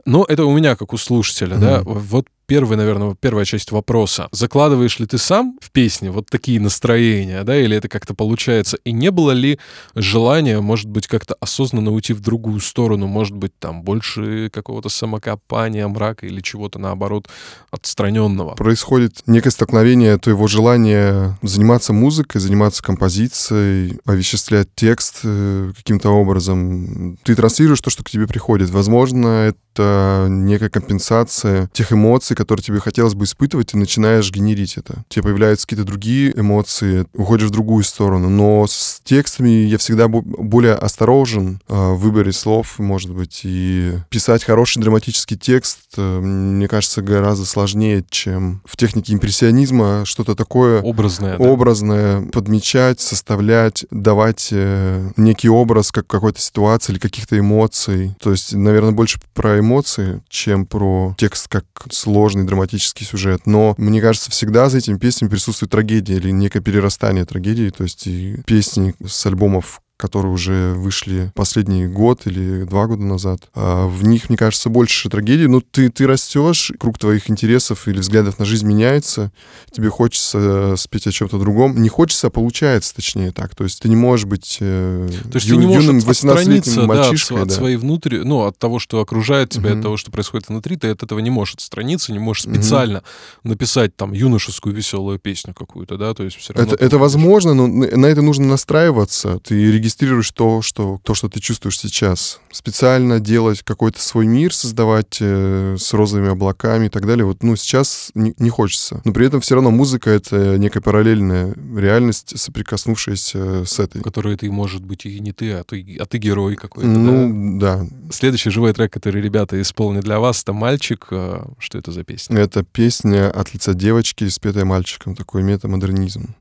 Но 0.06 0.24
это 0.26 0.46
у 0.46 0.56
меня 0.56 0.74
как 0.74 0.94
у 0.94 0.96
слушателя, 0.96 1.56
mm-hmm. 1.56 1.60
да. 1.60 1.82
Вот 1.84 2.26
первый, 2.48 2.78
наверное, 2.78 3.14
первая 3.14 3.44
часть 3.44 3.70
вопроса. 3.70 4.28
Закладываешь 4.32 4.98
ли 4.98 5.06
ты 5.06 5.18
сам 5.18 5.58
в 5.60 5.70
песне 5.70 6.10
вот 6.10 6.26
такие 6.30 6.58
настроения, 6.58 7.44
да, 7.44 7.56
или 7.56 7.76
это 7.76 7.88
как-то 7.88 8.14
получается? 8.14 8.78
И 8.84 8.90
не 8.90 9.10
было 9.10 9.32
ли 9.32 9.60
желания, 9.94 10.60
может 10.60 10.88
быть, 10.88 11.06
как-то 11.06 11.36
осознанно 11.40 11.92
уйти 11.92 12.14
в 12.14 12.20
другую 12.20 12.60
сторону, 12.60 13.06
может 13.06 13.36
быть, 13.36 13.52
там 13.58 13.82
больше 13.82 14.48
какого-то 14.50 14.88
самокопания, 14.88 15.86
мрака 15.86 16.26
или 16.26 16.40
чего-то, 16.40 16.78
наоборот, 16.78 17.28
отстраненного? 17.70 18.54
Происходит 18.54 19.22
некое 19.26 19.50
столкновение 19.50 20.16
твоего 20.16 20.48
желания 20.48 21.38
заниматься 21.42 21.92
музыкой, 21.92 22.40
заниматься 22.40 22.82
композицией, 22.82 23.98
овеществлять 24.06 24.68
текст 24.74 25.20
э, 25.22 25.72
каким-то 25.76 26.08
образом. 26.08 27.18
Ты 27.24 27.34
транслируешь 27.34 27.82
то, 27.82 27.90
что 27.90 28.02
к 28.02 28.08
тебе 28.08 28.26
приходит. 28.26 28.70
Возможно, 28.70 29.52
это 29.76 30.26
некая 30.30 30.70
компенсация 30.70 31.68
тех 31.74 31.92
эмоций, 31.92 32.37
которые 32.38 32.62
тебе 32.62 32.78
хотелось 32.78 33.14
бы 33.14 33.24
испытывать, 33.24 33.72
ты 33.72 33.76
начинаешь 33.76 34.30
генерить 34.30 34.76
это. 34.76 35.04
Тебе 35.08 35.24
появляются 35.24 35.66
какие-то 35.66 35.84
другие 35.84 36.32
эмоции, 36.38 37.04
уходишь 37.12 37.48
в 37.48 37.50
другую 37.50 37.82
сторону. 37.82 38.28
Но 38.28 38.64
с 38.68 39.00
текстами 39.02 39.48
я 39.48 39.76
всегда 39.76 40.06
более 40.06 40.74
осторожен 40.74 41.60
э, 41.68 41.74
в 41.74 41.96
выборе 41.96 42.30
слов, 42.30 42.78
может 42.78 43.12
быть, 43.12 43.40
и 43.42 43.94
писать 44.08 44.44
хороший 44.44 44.80
драматический 44.80 45.36
текст, 45.36 45.80
э, 45.96 46.20
мне 46.20 46.68
кажется, 46.68 47.02
гораздо 47.02 47.44
сложнее, 47.44 48.04
чем 48.08 48.62
в 48.64 48.76
технике 48.76 49.14
импрессионизма 49.14 50.04
что-то 50.04 50.36
такое 50.36 50.80
образное, 50.80 51.36
образное 51.38 52.20
да? 52.20 52.30
подмечать, 52.30 53.00
составлять, 53.00 53.84
давать 53.90 54.50
э, 54.52 55.10
некий 55.16 55.48
образ 55.48 55.90
как 55.90 56.06
какой-то 56.06 56.40
ситуации 56.40 56.92
или 56.92 57.00
каких-то 57.00 57.36
эмоций. 57.36 58.14
То 58.20 58.30
есть, 58.30 58.54
наверное, 58.54 58.92
больше 58.92 59.18
про 59.34 59.58
эмоции, 59.58 60.22
чем 60.28 60.66
про 60.66 61.16
текст 61.18 61.48
как 61.48 61.64
сложный 61.90 62.27
драматический 62.36 63.06
сюжет. 63.06 63.46
Но 63.46 63.74
мне 63.78 64.00
кажется, 64.00 64.30
всегда 64.30 64.68
за 64.68 64.78
этими 64.78 64.98
песнями 64.98 65.30
присутствует 65.30 65.70
трагедия 65.70 66.16
или 66.16 66.30
некое 66.30 66.60
перерастание 66.60 67.24
трагедии. 67.24 67.70
То 67.70 67.84
есть 67.84 68.06
и 68.06 68.42
песни 68.46 68.94
с 69.06 69.26
альбомов 69.26 69.80
которые 69.98 70.32
уже 70.32 70.74
вышли 70.74 71.32
последний 71.34 71.86
год 71.86 72.26
или 72.26 72.62
два 72.62 72.86
года 72.86 73.02
назад. 73.02 73.48
А 73.52 73.88
в 73.88 74.04
них, 74.04 74.28
мне 74.28 74.38
кажется, 74.38 74.70
больше 74.70 75.10
трагедий. 75.10 75.48
Ну, 75.48 75.60
ты, 75.60 75.90
ты 75.90 76.06
растешь, 76.06 76.72
круг 76.78 76.98
твоих 76.98 77.28
интересов 77.28 77.88
или 77.88 77.98
взглядов 77.98 78.38
на 78.38 78.44
жизнь 78.44 78.64
меняется, 78.64 79.32
тебе 79.72 79.90
хочется 79.90 80.38
э, 80.38 80.74
спеть 80.78 81.08
о 81.08 81.10
чем-то 81.10 81.38
другом. 81.40 81.82
Не 81.82 81.88
хочется, 81.88 82.28
а 82.28 82.30
получается, 82.30 82.94
точнее 82.94 83.32
так. 83.32 83.56
То 83.56 83.64
есть 83.64 83.80
ты 83.80 83.88
не 83.88 83.96
можешь 83.96 84.26
быть 84.26 84.58
э, 84.60 85.08
То 85.32 85.36
есть 85.36 85.48
ю, 85.48 85.56
ты 85.56 85.66
не 85.66 85.74
юным 85.74 85.98
18-летним 85.98 86.86
мальчишкой. 86.86 87.38
Да, 87.38 87.42
от, 87.42 87.48
да. 87.48 87.54
от 87.54 87.58
своей 87.58 87.76
внутри, 87.76 88.20
ну, 88.20 88.44
от 88.44 88.56
того, 88.56 88.78
что 88.78 89.00
окружает 89.00 89.50
тебя, 89.50 89.70
uh-huh. 89.70 89.78
от 89.78 89.82
того, 89.82 89.96
что 89.96 90.12
происходит 90.12 90.48
внутри, 90.48 90.76
ты 90.76 90.90
от 90.90 91.02
этого 91.02 91.18
не 91.18 91.30
можешь 91.30 91.54
отстраниться, 91.54 92.12
не 92.12 92.20
можешь 92.20 92.44
специально 92.44 92.98
uh-huh. 92.98 93.48
написать 93.48 93.96
там 93.96 94.12
юношескую 94.12 94.76
веселую 94.76 95.18
песню 95.18 95.54
какую-то, 95.54 95.96
да, 95.96 96.14
то 96.14 96.22
есть 96.22 96.36
все 96.36 96.52
равно... 96.52 96.72
Это, 96.72 96.84
это 96.84 96.98
возможно, 96.98 97.54
но 97.54 97.66
на 97.66 98.06
это 98.06 98.22
нужно 98.22 98.46
настраиваться. 98.46 99.40
Ты 99.40 99.72
регистрируешь 99.72 99.87
то, 99.96 100.62
что, 100.62 101.00
то, 101.02 101.14
что 101.14 101.28
ты 101.28 101.40
чувствуешь 101.40 101.78
сейчас. 101.78 102.40
Специально 102.50 103.20
делать 103.20 103.62
какой-то 103.62 104.00
свой 104.00 104.26
мир, 104.26 104.54
создавать 104.54 105.18
э, 105.20 105.76
с 105.78 105.92
розовыми 105.92 106.30
облаками 106.30 106.86
и 106.86 106.88
так 106.88 107.06
далее. 107.06 107.24
Вот, 107.24 107.42
ну, 107.42 107.56
сейчас 107.56 108.10
не, 108.14 108.34
не 108.38 108.50
хочется. 108.50 109.00
Но 109.04 109.12
при 109.12 109.26
этом 109.26 109.40
все 109.40 109.54
равно 109.54 109.70
музыка— 109.70 110.10
это 110.10 110.58
некая 110.58 110.80
параллельная 110.80 111.54
реальность, 111.76 112.38
соприкоснувшаяся 112.38 113.64
с 113.64 113.78
этой. 113.78 114.00
В 114.00 114.04
которой 114.04 114.36
ты, 114.36 114.50
может 114.50 114.84
быть, 114.84 115.06
и 115.06 115.20
не 115.20 115.32
ты, 115.32 115.52
а 115.52 115.64
ты, 115.64 115.96
а 116.00 116.06
ты 116.06 116.18
герой 116.18 116.56
какой-то, 116.56 116.88
Ну, 116.88 117.58
да? 117.58 117.80
да. 117.82 117.86
Следующий 118.10 118.50
живой 118.50 118.72
трек, 118.72 118.92
который 118.92 119.22
ребята 119.22 119.60
исполнят 119.60 120.04
для 120.04 120.18
вас, 120.20 120.42
это 120.42 120.52
«Мальчик». 120.52 121.06
А, 121.10 121.50
что 121.58 121.78
это 121.78 121.92
за 121.92 122.04
песня? 122.04 122.38
Это 122.38 122.62
песня 122.62 123.30
от 123.30 123.54
лица 123.54 123.74
девочки, 123.74 124.28
спетая 124.28 124.64
мальчиком. 124.64 125.14
Такой 125.14 125.42
метамодернизм. 125.42 126.34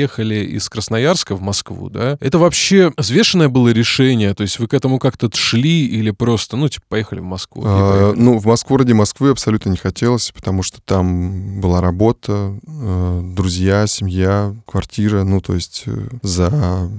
Приехали 0.00 0.36
из 0.36 0.68
Красноярска 0.68 1.36
в 1.36 1.42
Москву, 1.42 1.90
да, 1.90 2.16
это 2.20 2.38
вообще 2.38 2.90
взвешенное 2.96 3.48
было 3.48 3.68
решение? 3.68 4.32
То 4.34 4.42
есть 4.42 4.58
вы 4.58 4.66
к 4.66 4.74
этому 4.74 4.98
как-то 4.98 5.30
шли 5.34 5.86
или 5.86 6.10
просто, 6.10 6.56
ну, 6.56 6.68
типа, 6.68 6.86
поехали 6.88 7.20
в 7.20 7.24
Москву? 7.24 7.62
А, 7.66 8.14
ну, 8.16 8.38
в 8.38 8.46
Москву 8.46 8.78
ради 8.78 8.92
Москвы 8.92 9.30
абсолютно 9.30 9.68
не 9.70 9.76
хотелось, 9.76 10.30
потому 10.34 10.62
что 10.62 10.80
там 10.80 11.60
была 11.60 11.82
работа, 11.82 12.58
э, 12.66 13.20
друзья, 13.36 13.86
семья, 13.86 14.54
квартира. 14.66 15.24
Ну, 15.24 15.42
то 15.42 15.54
есть 15.54 15.82
э, 15.86 16.08
за 16.22 16.90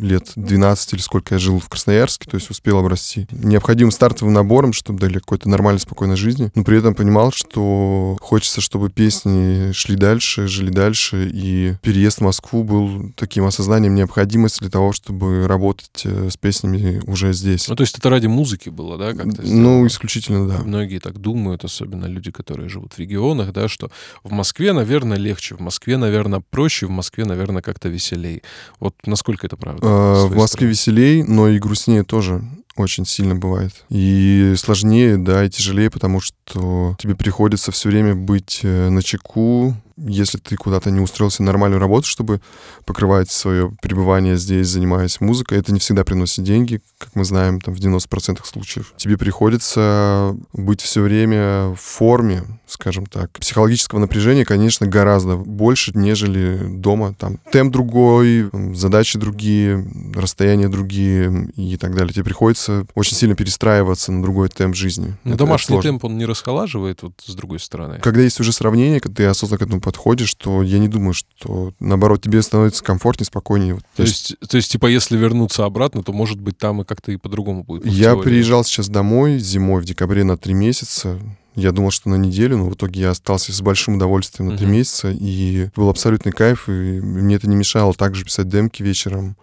лет 0.00 0.32
12 0.36 0.94
или 0.94 1.00
сколько 1.00 1.34
я 1.34 1.38
жил 1.38 1.58
в 1.58 1.68
Красноярске, 1.68 2.28
то 2.30 2.36
есть 2.36 2.50
успел 2.50 2.78
обрасти 2.78 3.26
необходимым 3.30 3.90
стартовым 3.90 4.34
набором, 4.34 4.72
чтобы 4.72 5.00
дали 5.00 5.14
какой-то 5.14 5.48
нормальной, 5.48 5.80
спокойной 5.80 6.16
жизни, 6.16 6.50
но 6.54 6.64
при 6.64 6.78
этом 6.78 6.94
понимал, 6.94 7.32
что 7.32 8.16
хочется, 8.20 8.60
чтобы 8.60 8.90
песни 8.90 9.72
шли 9.72 9.96
дальше, 9.96 10.46
жили 10.48 10.70
дальше, 10.70 11.28
и 11.32 11.74
переезд 11.82 12.18
в 12.18 12.22
Москву 12.22 12.64
был 12.64 13.12
таким 13.16 13.44
осознанием 13.44 13.94
необходимости 13.94 14.60
для 14.60 14.70
того, 14.70 14.92
чтобы 14.92 15.46
работать 15.46 16.02
э, 16.04 16.30
с 16.30 16.36
песнями 16.36 17.00
уже 17.06 17.32
здесь. 17.32 17.68
Ну, 17.68 17.76
то 17.76 17.82
есть 17.82 17.98
это 17.98 18.10
ради 18.10 18.26
музыки 18.26 18.68
было, 18.68 18.96
да? 18.98 19.12
Как-то 19.12 19.42
ну, 19.42 19.86
исключительно, 19.86 20.48
да. 20.48 20.58
Многие 20.64 20.98
так 20.98 21.18
думают, 21.18 21.64
особенно 21.64 22.06
люди, 22.06 22.30
которые 22.30 22.68
живут 22.68 22.94
в 22.94 22.98
регионах, 22.98 23.52
да, 23.52 23.68
что 23.68 23.90
в 24.22 24.32
Москве, 24.32 24.72
наверное, 24.72 25.18
легче, 25.18 25.54
в 25.54 25.60
Москве, 25.60 25.96
наверное, 25.96 26.42
проще, 26.50 26.86
в 26.86 26.90
Москве, 26.90 27.24
наверное, 27.24 27.62
как-то 27.62 27.88
веселей. 27.88 28.42
Вот 28.80 28.94
насколько 29.06 29.46
это 29.46 29.56
правда? 29.56 29.87
А, 29.88 30.26
в 30.26 30.36
Москве 30.36 30.68
веселей, 30.68 31.22
но 31.22 31.48
и 31.48 31.58
грустнее 31.58 32.04
тоже 32.04 32.42
очень 32.76 33.06
сильно 33.06 33.34
бывает. 33.34 33.84
И 33.88 34.54
сложнее, 34.56 35.16
да, 35.16 35.44
и 35.44 35.50
тяжелее, 35.50 35.90
потому 35.90 36.20
что 36.20 36.96
тебе 36.98 37.14
приходится 37.14 37.72
все 37.72 37.88
время 37.88 38.14
быть 38.14 38.60
э, 38.62 38.88
на 38.88 39.02
чеку, 39.02 39.74
если 40.06 40.38
ты 40.38 40.56
куда-то 40.56 40.90
не 40.90 41.00
устроился 41.00 41.42
на 41.42 41.46
нормальную 41.46 41.80
работу, 41.80 42.06
чтобы 42.06 42.40
покрывать 42.84 43.30
свое 43.30 43.72
пребывание 43.82 44.36
здесь, 44.36 44.68
занимаясь 44.68 45.20
музыкой, 45.20 45.58
это 45.58 45.72
не 45.72 45.80
всегда 45.80 46.04
приносит 46.04 46.44
деньги, 46.44 46.80
как 46.98 47.14
мы 47.14 47.24
знаем, 47.24 47.60
там 47.60 47.74
в 47.74 47.78
90% 47.78 48.40
случаев. 48.44 48.92
Тебе 48.96 49.16
приходится 49.16 50.36
быть 50.52 50.80
все 50.80 51.02
время 51.02 51.68
в 51.70 51.76
форме, 51.76 52.44
скажем 52.66 53.06
так. 53.06 53.30
Психологического 53.38 53.98
напряжения, 53.98 54.44
конечно, 54.44 54.86
гораздо 54.86 55.36
больше, 55.36 55.92
нежели 55.94 56.58
дома. 56.68 57.14
Там 57.18 57.38
темп 57.50 57.72
другой, 57.72 58.50
задачи 58.74 59.18
другие, 59.18 59.86
расстояния 60.14 60.68
другие 60.68 61.50
и 61.56 61.76
так 61.76 61.94
далее. 61.94 62.12
Тебе 62.12 62.24
приходится 62.24 62.86
очень 62.94 63.16
сильно 63.16 63.34
перестраиваться 63.34 64.12
на 64.12 64.22
другой 64.22 64.48
темп 64.48 64.74
жизни. 64.74 65.16
Но 65.24 65.30
это, 65.30 65.38
домашний 65.44 65.76
это 65.76 65.88
темп, 65.88 66.04
он 66.04 66.18
не 66.18 66.26
расхолаживает 66.26 67.02
вот 67.02 67.12
с 67.24 67.34
другой 67.34 67.60
стороны? 67.60 67.98
Когда 68.00 68.20
есть 68.20 68.40
уже 68.40 68.52
сравнение, 68.52 69.00
когда 69.00 69.16
ты 69.16 69.24
осознанно 69.26 69.58
к 69.58 69.62
этому 69.62 69.80
подходишь, 69.88 70.34
то 70.34 70.62
я 70.62 70.78
не 70.78 70.86
думаю, 70.86 71.14
что 71.14 71.72
наоборот 71.80 72.20
тебе 72.20 72.42
становится 72.42 72.84
комфортнее, 72.84 73.24
спокойнее. 73.24 73.78
То, 73.96 74.02
есть, 74.02 74.30
есть, 74.30 74.50
то 74.50 74.58
есть, 74.58 74.70
типа, 74.70 74.84
если 74.84 75.16
вернуться 75.16 75.64
обратно, 75.64 76.02
то, 76.02 76.12
может 76.12 76.38
быть, 76.38 76.58
там 76.58 76.82
и 76.82 76.84
как-то 76.84 77.10
и 77.10 77.16
по-другому 77.16 77.64
будет. 77.64 77.86
Я 77.86 78.10
теории. 78.10 78.22
приезжал 78.24 78.64
сейчас 78.64 78.90
домой 78.90 79.38
зимой 79.38 79.80
в 79.80 79.86
декабре 79.86 80.24
на 80.24 80.36
три 80.36 80.52
месяца. 80.52 81.18
Я 81.54 81.72
думал, 81.72 81.90
что 81.90 82.10
на 82.10 82.16
неделю, 82.16 82.58
но 82.58 82.68
в 82.68 82.74
итоге 82.74 83.00
я 83.00 83.10
остался 83.10 83.50
с 83.50 83.62
большим 83.62 83.94
удовольствием 83.96 84.50
на 84.50 84.58
три 84.58 84.66
uh-huh. 84.66 84.70
месяца, 84.70 85.10
и 85.10 85.70
был 85.74 85.88
абсолютный 85.88 86.32
кайф, 86.32 86.68
и 86.68 87.00
мне 87.00 87.36
это 87.36 87.48
не 87.48 87.56
мешало 87.56 87.94
также 87.94 88.26
писать 88.26 88.48
демки 88.48 88.82
вечером, 88.82 89.38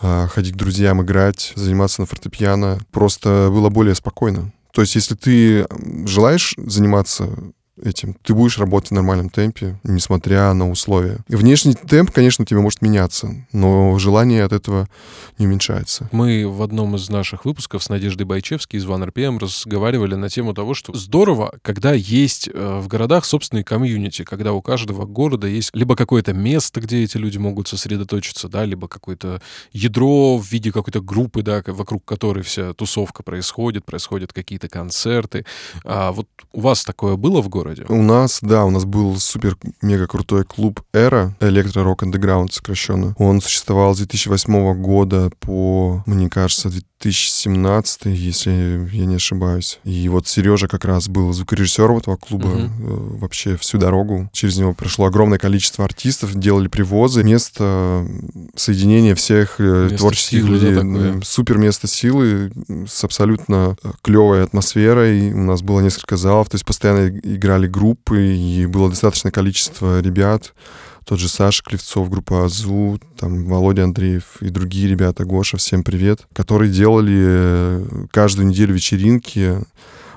а, 0.00 0.26
ходить 0.28 0.54
к 0.54 0.56
друзьям, 0.56 1.02
играть, 1.02 1.52
заниматься 1.54 2.00
на 2.00 2.06
фортепиано. 2.06 2.78
Просто 2.92 3.50
было 3.50 3.68
более 3.68 3.94
спокойно. 3.94 4.54
То 4.72 4.80
есть, 4.80 4.94
если 4.94 5.14
ты 5.16 5.66
желаешь 6.06 6.54
заниматься 6.56 7.28
этим. 7.82 8.16
Ты 8.22 8.34
будешь 8.34 8.58
работать 8.58 8.90
в 8.90 8.94
нормальном 8.94 9.28
темпе, 9.28 9.78
несмотря 9.84 10.52
на 10.52 10.70
условия. 10.70 11.18
Внешний 11.28 11.74
темп, 11.74 12.10
конечно, 12.10 12.42
у 12.42 12.46
тебя 12.46 12.60
может 12.60 12.82
меняться, 12.82 13.46
но 13.52 13.98
желание 13.98 14.44
от 14.44 14.52
этого 14.52 14.88
не 15.38 15.46
уменьшается. 15.46 16.08
Мы 16.12 16.48
в 16.48 16.62
одном 16.62 16.96
из 16.96 17.08
наших 17.08 17.44
выпусков 17.44 17.82
с 17.82 17.88
Надеждой 17.88 18.24
Байчевской 18.24 18.78
из 18.78 18.86
One 18.86 19.38
разговаривали 19.38 20.14
на 20.14 20.28
тему 20.28 20.54
того, 20.54 20.74
что 20.74 20.92
здорово, 20.94 21.54
когда 21.62 21.92
есть 21.92 22.48
э, 22.52 22.80
в 22.80 22.88
городах 22.88 23.24
собственный 23.24 23.64
комьюнити, 23.64 24.24
когда 24.24 24.52
у 24.52 24.62
каждого 24.62 25.04
города 25.04 25.46
есть 25.46 25.70
либо 25.74 25.96
какое-то 25.96 26.32
место, 26.32 26.80
где 26.80 27.02
эти 27.02 27.16
люди 27.16 27.38
могут 27.38 27.68
сосредоточиться, 27.68 28.48
да, 28.48 28.64
либо 28.64 28.88
какое-то 28.88 29.42
ядро 29.72 30.38
в 30.38 30.46
виде 30.50 30.70
какой-то 30.72 31.00
группы, 31.00 31.42
да, 31.42 31.62
вокруг 31.66 32.04
которой 32.04 32.44
вся 32.44 32.72
тусовка 32.74 33.22
происходит, 33.22 33.84
происходят 33.84 34.32
какие-то 34.32 34.68
концерты. 34.68 35.44
А 35.84 36.12
вот 36.12 36.28
у 36.52 36.60
вас 36.60 36.84
такое 36.84 37.16
было 37.16 37.40
в 37.40 37.48
городе? 37.48 37.71
Городе? 37.74 37.84
У 37.88 38.02
нас, 38.02 38.38
да, 38.42 38.64
у 38.64 38.70
нас 38.70 38.84
был 38.84 39.18
супер-мега 39.18 40.06
крутой 40.06 40.44
клуб 40.44 40.82
«Эра», 40.92 41.34
электро-рок 41.40 42.02
андеграунд 42.02 42.52
сокращенно. 42.52 43.14
Он 43.18 43.40
существовал 43.40 43.94
с 43.94 43.98
2008 43.98 44.74
года 44.80 45.30
по, 45.40 46.02
мне 46.06 46.28
кажется, 46.28 46.70
2017, 47.02 48.06
если 48.06 48.88
я 48.92 49.04
не 49.06 49.16
ошибаюсь. 49.16 49.80
И 49.84 50.08
вот 50.08 50.28
Сережа 50.28 50.68
как 50.68 50.84
раз 50.84 51.08
был 51.08 51.32
звукорежиссером 51.32 51.98
этого 51.98 52.16
клуба 52.16 52.48
uh-huh. 52.48 53.18
вообще 53.18 53.56
всю 53.56 53.78
дорогу. 53.78 54.30
Через 54.32 54.58
него 54.58 54.72
прошло 54.72 55.06
огромное 55.06 55.38
количество 55.38 55.84
артистов, 55.84 56.34
делали 56.34 56.68
привозы. 56.68 57.24
Место 57.24 58.06
соединения 58.54 59.14
всех 59.14 59.56
э, 59.58 59.84
место 59.84 59.98
творческих 59.98 60.44
людей. 60.44 60.74
Да, 60.74 61.20
Супер 61.24 61.58
место 61.58 61.88
силы 61.88 62.52
с 62.86 63.04
абсолютно 63.04 63.76
э, 63.82 63.90
клевой 64.02 64.44
атмосферой. 64.44 65.32
У 65.32 65.42
нас 65.42 65.62
было 65.62 65.80
несколько 65.80 66.16
залов, 66.16 66.48
то 66.48 66.54
есть 66.54 66.64
постоянно 66.64 67.08
играли 67.08 67.66
группы, 67.66 68.34
и 68.34 68.66
было 68.66 68.88
достаточное 68.88 69.32
количество 69.32 70.00
ребят 70.00 70.54
тот 71.04 71.18
же 71.18 71.28
Саша 71.28 71.62
Клевцов, 71.62 72.10
группа 72.10 72.44
Азу, 72.44 73.00
там 73.18 73.44
Володя 73.46 73.84
Андреев 73.84 74.36
и 74.40 74.50
другие 74.50 74.88
ребята, 74.88 75.24
Гоша, 75.24 75.56
всем 75.56 75.82
привет, 75.82 76.26
которые 76.32 76.70
делали 76.70 77.22
э, 77.24 78.06
каждую 78.10 78.48
неделю 78.48 78.74
вечеринки, 78.74 79.58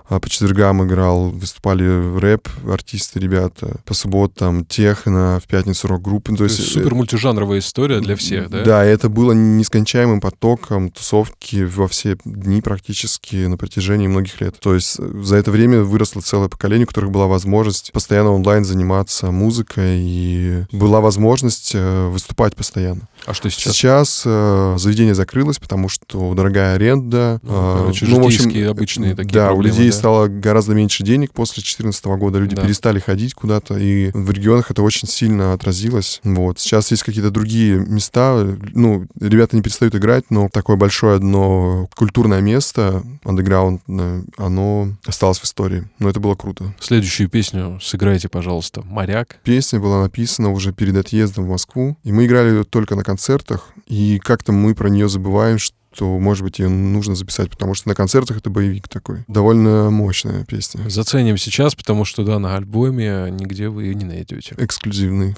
по 0.08 0.30
четвергам 0.30 0.86
играл, 0.86 1.30
выступали 1.30 2.20
рэп 2.20 2.48
артисты, 2.70 3.20
ребята. 3.20 3.78
По 3.86 3.94
субботам 3.94 4.66
техно, 4.66 5.40
в 5.44 5.48
пятницу 5.48 5.88
рок-группы. 5.88 6.32
То, 6.32 6.38
То 6.40 6.44
есть, 6.46 6.60
есть 6.60 6.74
супер 6.74 6.94
мультижанровая 6.94 7.60
история 7.60 8.00
для 8.00 8.16
всех, 8.16 8.50
да? 8.50 8.64
Да, 8.64 8.86
это 8.86 9.10
было 9.10 9.32
нескончаемым 9.32 10.22
потоком 10.22 10.92
тусовки 10.92 11.64
во 11.64 11.88
все 11.88 12.18
дни 12.24 12.62
практически 12.62 13.48
на 13.48 13.58
протяжении 13.58 14.08
многих 14.08 14.42
лет. 14.42 14.58
То 14.60 14.76
есть 14.76 14.98
э, 15.00 15.22
за 15.24 15.38
это 15.38 15.52
время 15.52 15.82
выросло 15.82 16.22
целое 16.22 16.50
поколение, 16.50 16.86
у 16.86 16.88
которых 16.88 17.12
была 17.12 17.28
возможность 17.28 17.92
постоянно 17.92 18.32
онлайн 18.32 18.64
заниматься 18.64 19.32
музыкой 19.32 20.00
и 20.00 20.66
была 20.72 21.02
возможность 21.02 21.72
э, 21.74 22.08
выступать 22.10 22.56
постоянно. 22.56 23.08
А 23.26 23.34
что 23.34 23.50
сейчас? 23.50 23.74
Сейчас 23.74 24.24
э, 24.26 24.76
заведение 24.78 25.16
закрылось, 25.16 25.58
потому 25.58 25.90
что 25.90 26.34
дорогая 26.34 26.76
аренда. 26.76 27.40
Ну, 27.42 27.90
э, 27.90 27.94
ну, 28.02 28.22
в 28.22 28.26
общем, 28.26 28.70
обычные 28.70 29.16
такие 29.16 29.34
да, 29.34 29.48
проблемы. 29.48 29.58
У 29.58 29.62
людей 29.62 29.92
стало 29.92 30.28
гораздо 30.28 30.74
меньше 30.74 31.04
денег 31.04 31.34
после 31.34 31.56
2014 31.56 32.06
года, 32.06 32.40
люди 32.40 32.56
да. 32.56 32.64
перестали 32.64 33.00
ходить 33.00 33.34
куда-то, 33.34 33.78
и 33.78 34.12
в 34.14 34.32
регионах 34.32 34.70
это 34.72 34.84
очень 34.84 35.08
сильно 35.08 35.54
отразилось. 35.54 36.22
Вот. 36.24 36.60
Сейчас 36.60 36.92
есть 36.92 37.04
какие-то 37.04 37.32
другие 37.32 37.78
места, 37.78 38.58
ну, 38.74 39.08
ребята 39.20 39.56
не 39.56 39.62
перестают 39.62 39.96
играть, 39.96 40.26
но 40.30 40.50
такое 40.52 40.76
большое 40.76 41.16
одно 41.16 41.90
культурное 41.96 42.42
место, 42.42 43.04
андеграунд, 43.24 43.82
оно 44.38 44.90
осталось 45.06 45.40
в 45.40 45.46
истории. 45.46 45.88
Но 46.00 46.10
это 46.10 46.20
было 46.20 46.36
круто. 46.36 46.76
Следующую 46.80 47.30
песню 47.30 47.80
сыграйте, 47.82 48.30
пожалуйста, 48.30 48.84
«Моряк». 48.84 49.38
Песня 49.44 49.80
была 49.80 50.04
написана 50.04 50.52
уже 50.52 50.74
перед 50.74 50.96
отъездом 50.96 51.46
в 51.46 51.50
Москву, 51.50 51.98
и 52.04 52.12
мы 52.12 52.26
играли 52.26 52.64
только 52.64 52.96
на 52.96 53.04
концертах, 53.16 53.72
и 53.88 54.20
как-то 54.20 54.52
мы 54.52 54.76
про 54.76 54.90
нее 54.90 55.08
забываем, 55.08 55.58
что 55.58 55.76
то, 55.98 56.20
может 56.20 56.44
быть, 56.44 56.60
ее 56.60 56.68
нужно 56.68 57.16
записать, 57.16 57.50
потому 57.50 57.74
что 57.74 57.88
на 57.88 57.96
концертах 57.96 58.36
это 58.36 58.50
боевик 58.50 58.90
такой. 58.90 59.24
Довольно 59.30 59.90
мощная 59.90 60.44
песня. 60.44 60.90
Заценим 60.90 61.38
сейчас, 61.38 61.74
потому 61.74 62.04
что, 62.04 62.26
да, 62.26 62.38
на 62.38 62.58
альбоме 62.58 63.30
нигде 63.32 63.70
вы 63.70 63.86
ее 63.86 63.96
не 63.96 64.04
найдете. 64.04 64.56
Эксклюзивный. 64.58 65.38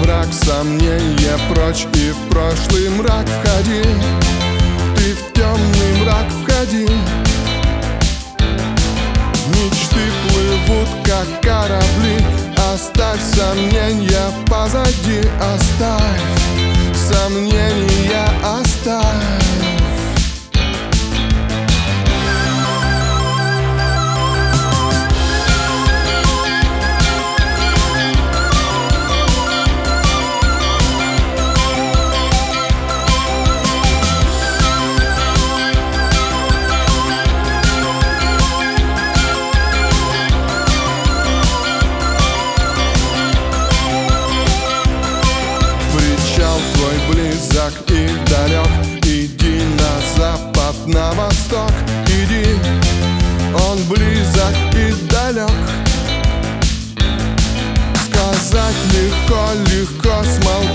Враг 0.00 0.26
Сомнения 0.32 1.38
прочь 1.48 1.86
и 1.94 2.10
в 2.10 2.28
прошлый 2.30 2.90
мрак 2.90 3.26
входи. 3.26 3.82
Ты 4.96 5.14
в 5.14 5.32
темный 5.32 6.02
мрак 6.02 6.26
входи. 6.42 6.88
Мечты 9.48 10.04
плывут, 10.28 10.88
как 11.04 11.40
корабли. 11.40 12.24
Оставь 12.72 13.20
сомнения 13.34 14.30
позади 14.46 15.22
Оставь 15.40 16.38
сомнения 17.08 18.28
оставь 18.42 19.47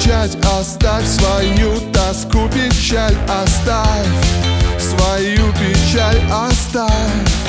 смолчать 0.04 0.38
Оставь 0.60 1.06
свою 1.06 1.80
тоску, 1.92 2.50
печаль 2.50 3.16
Оставь 3.28 4.08
свою 4.80 5.54
печаль, 5.54 6.22
оставь 6.32 7.43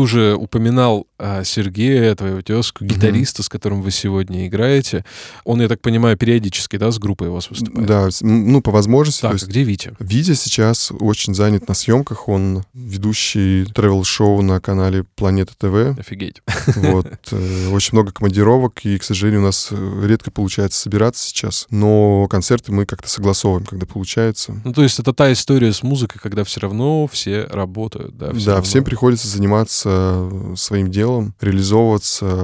уже 0.00 0.34
упоминал 0.34 1.06
а, 1.18 1.44
Сергея, 1.44 2.14
твоего 2.14 2.42
тезку, 2.42 2.84
гитариста, 2.84 3.42
с 3.42 3.48
которым 3.48 3.82
вы 3.82 3.90
сегодня 3.90 4.46
играете. 4.46 5.04
Он, 5.44 5.60
я 5.60 5.68
так 5.68 5.80
понимаю, 5.80 6.16
периодически, 6.16 6.76
да, 6.76 6.90
с 6.90 6.98
группой 6.98 7.28
у 7.28 7.34
вас 7.34 7.50
выступает? 7.50 7.86
Да, 7.86 8.08
ну, 8.22 8.60
по 8.62 8.70
возможности. 8.70 9.22
Так, 9.22 9.30
а 9.32 9.34
есть 9.34 9.46
где 9.48 9.62
Витя? 9.62 9.92
Витя 9.98 10.34
сейчас 10.34 10.92
очень 10.98 11.34
занят 11.34 11.68
на 11.68 11.74
съемках. 11.74 12.28
Он 12.28 12.64
ведущий 12.74 13.64
тревел-шоу 13.66 14.42
на 14.42 14.60
канале 14.60 15.04
Планета 15.16 15.52
ТВ. 15.58 15.98
Офигеть. 15.98 16.42
Вот. 16.76 17.06
э, 17.32 17.68
Очень 17.70 17.90
много 17.92 18.12
командировок, 18.12 18.80
и, 18.84 18.98
к 18.98 19.04
сожалению, 19.04 19.40
у 19.42 19.44
нас 19.44 19.68
э, 19.70 20.06
редко 20.06 20.30
получается 20.30 20.80
собираться 20.80 21.26
сейчас. 21.28 21.66
Но 21.70 22.26
концерты 22.28 22.72
мы 22.72 22.86
как-то 22.86 23.08
согласовываем, 23.08 23.66
когда 23.66 23.86
получается. 23.86 24.60
Ну, 24.64 24.72
то 24.72 24.82
есть 24.82 24.98
это 24.98 25.12
та 25.12 25.32
история 25.32 25.72
с 25.72 25.82
музыкой, 25.82 26.20
когда 26.22 26.44
все 26.44 26.60
равно 26.60 27.06
все 27.06 27.44
работают, 27.50 28.16
да? 28.16 28.32
всё 28.32 28.44
Да, 28.46 28.52
равно. 28.52 28.64
всем 28.64 28.84
приходится 28.84 29.28
заниматься 29.28 29.89
э, 29.90 30.54
своим 30.56 30.90
делом, 30.90 31.34
реализовываться 31.40 32.40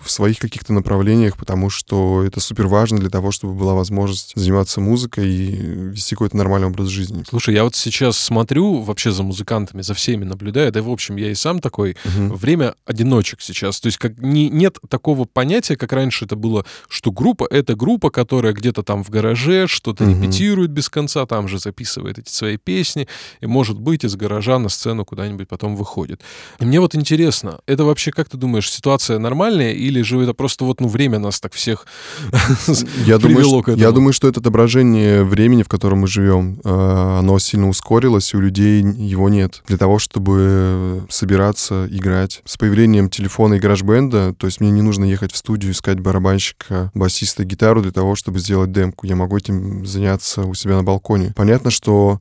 в 0.00 0.10
своих 0.10 0.38
каких-то 0.38 0.72
направлениях, 0.72 1.36
потому 1.36 1.70
что 1.70 2.22
это 2.24 2.40
супер 2.40 2.66
важно 2.66 2.98
для 2.98 3.10
того, 3.10 3.30
чтобы 3.30 3.54
была 3.54 3.74
возможность 3.74 4.32
заниматься 4.34 4.80
музыкой 4.80 5.28
и 5.28 5.50
вести 5.90 6.14
какой-то 6.14 6.36
нормальный 6.36 6.68
образ 6.68 6.88
жизни. 6.88 7.24
Слушай, 7.28 7.54
я 7.54 7.64
вот 7.64 7.74
сейчас 7.76 8.18
смотрю 8.18 8.80
вообще 8.80 9.10
за 9.10 9.22
музыкантами, 9.22 9.82
за 9.82 9.94
всеми 9.94 10.24
наблюдаю, 10.24 10.72
да, 10.72 10.80
и, 10.80 10.82
в 10.82 10.90
общем, 10.90 11.16
я 11.16 11.30
и 11.30 11.34
сам 11.34 11.58
такой, 11.60 11.96
Мгм. 12.04 12.34
время 12.34 12.74
одиночек 12.86 13.40
сейчас. 13.40 13.80
То 13.80 13.86
есть 13.86 13.98
как 13.98 14.18
не, 14.18 14.48
нет 14.48 14.78
такого 14.88 15.24
понятия, 15.24 15.76
как 15.76 15.92
раньше 15.92 16.24
это 16.24 16.36
было, 16.36 16.64
что 16.88 17.10
группа— 17.10 17.46
это 17.50 17.74
группа, 17.74 18.10
которая 18.10 18.52
где-то 18.52 18.82
там 18.82 19.02
в 19.02 19.10
гараже 19.10 19.66
что-то 19.66 20.04
Мгм. 20.04 20.22
репетирует 20.22 20.70
без 20.70 20.88
конца, 20.88 21.26
там 21.26 21.48
же 21.48 21.58
записывает 21.58 22.18
эти 22.18 22.30
свои 22.30 22.56
песни, 22.56 23.08
и, 23.40 23.46
может 23.46 23.78
быть, 23.78 24.04
из 24.04 24.14
гаража 24.16 24.58
на 24.58 24.68
сцену 24.68 25.04
куда-нибудь 25.04 25.48
потом 25.48 25.76
выходит. 25.76 26.20
И 26.60 26.64
мне 26.64 26.80
вот 26.80 26.94
интересно, 26.94 27.60
это 27.66 27.84
вообще, 27.84 28.12
как 28.12 28.28
ты 28.28 28.36
думаешь, 28.36 28.70
ситуация 28.70 29.18
нормальная, 29.18 29.72
или 29.72 29.89
же 29.98 30.20
это 30.22 30.32
просто 30.32 30.64
вот, 30.64 30.80
ну, 30.80 30.86
время 30.88 31.18
нас 31.18 31.40
так 31.40 31.52
всех 31.52 31.86
Я 33.04 33.18
думаю, 33.18 33.44
что, 33.44 33.62
к 33.62 33.68
этому? 33.68 33.82
я 33.82 33.90
думаю, 33.90 34.12
что 34.12 34.28
это 34.28 34.40
отображение 34.40 35.24
времени, 35.24 35.62
в 35.62 35.68
котором 35.68 36.00
мы 36.00 36.06
живем. 36.06 36.60
Э, 36.64 37.18
Оно 37.18 37.38
сильно 37.38 37.68
ускорилось, 37.68 38.32
и 38.32 38.36
у 38.36 38.40
людей 38.40 38.82
его 38.82 39.28
нет. 39.28 39.62
Для 39.66 39.76
того, 39.76 39.98
чтобы 39.98 41.02
собираться, 41.08 41.88
играть. 41.90 42.42
С 42.44 42.56
появлением 42.56 43.10
телефона 43.10 43.54
и 43.54 43.58
гараж-бенда, 43.58 44.34
то 44.34 44.46
есть 44.46 44.60
мне 44.60 44.70
не 44.70 44.82
нужно 44.82 45.04
ехать 45.04 45.32
в 45.32 45.36
студию, 45.36 45.72
искать 45.72 46.00
барабанщика, 46.00 46.90
басиста, 46.94 47.44
гитару 47.44 47.82
для 47.82 47.92
того, 47.92 48.14
чтобы 48.14 48.38
сделать 48.38 48.72
демку. 48.72 49.06
Я 49.06 49.16
могу 49.16 49.36
этим 49.36 49.86
заняться 49.86 50.42
у 50.42 50.54
себя 50.54 50.76
на 50.76 50.82
балконе. 50.84 51.32
Понятно, 51.36 51.70
что 51.70 52.20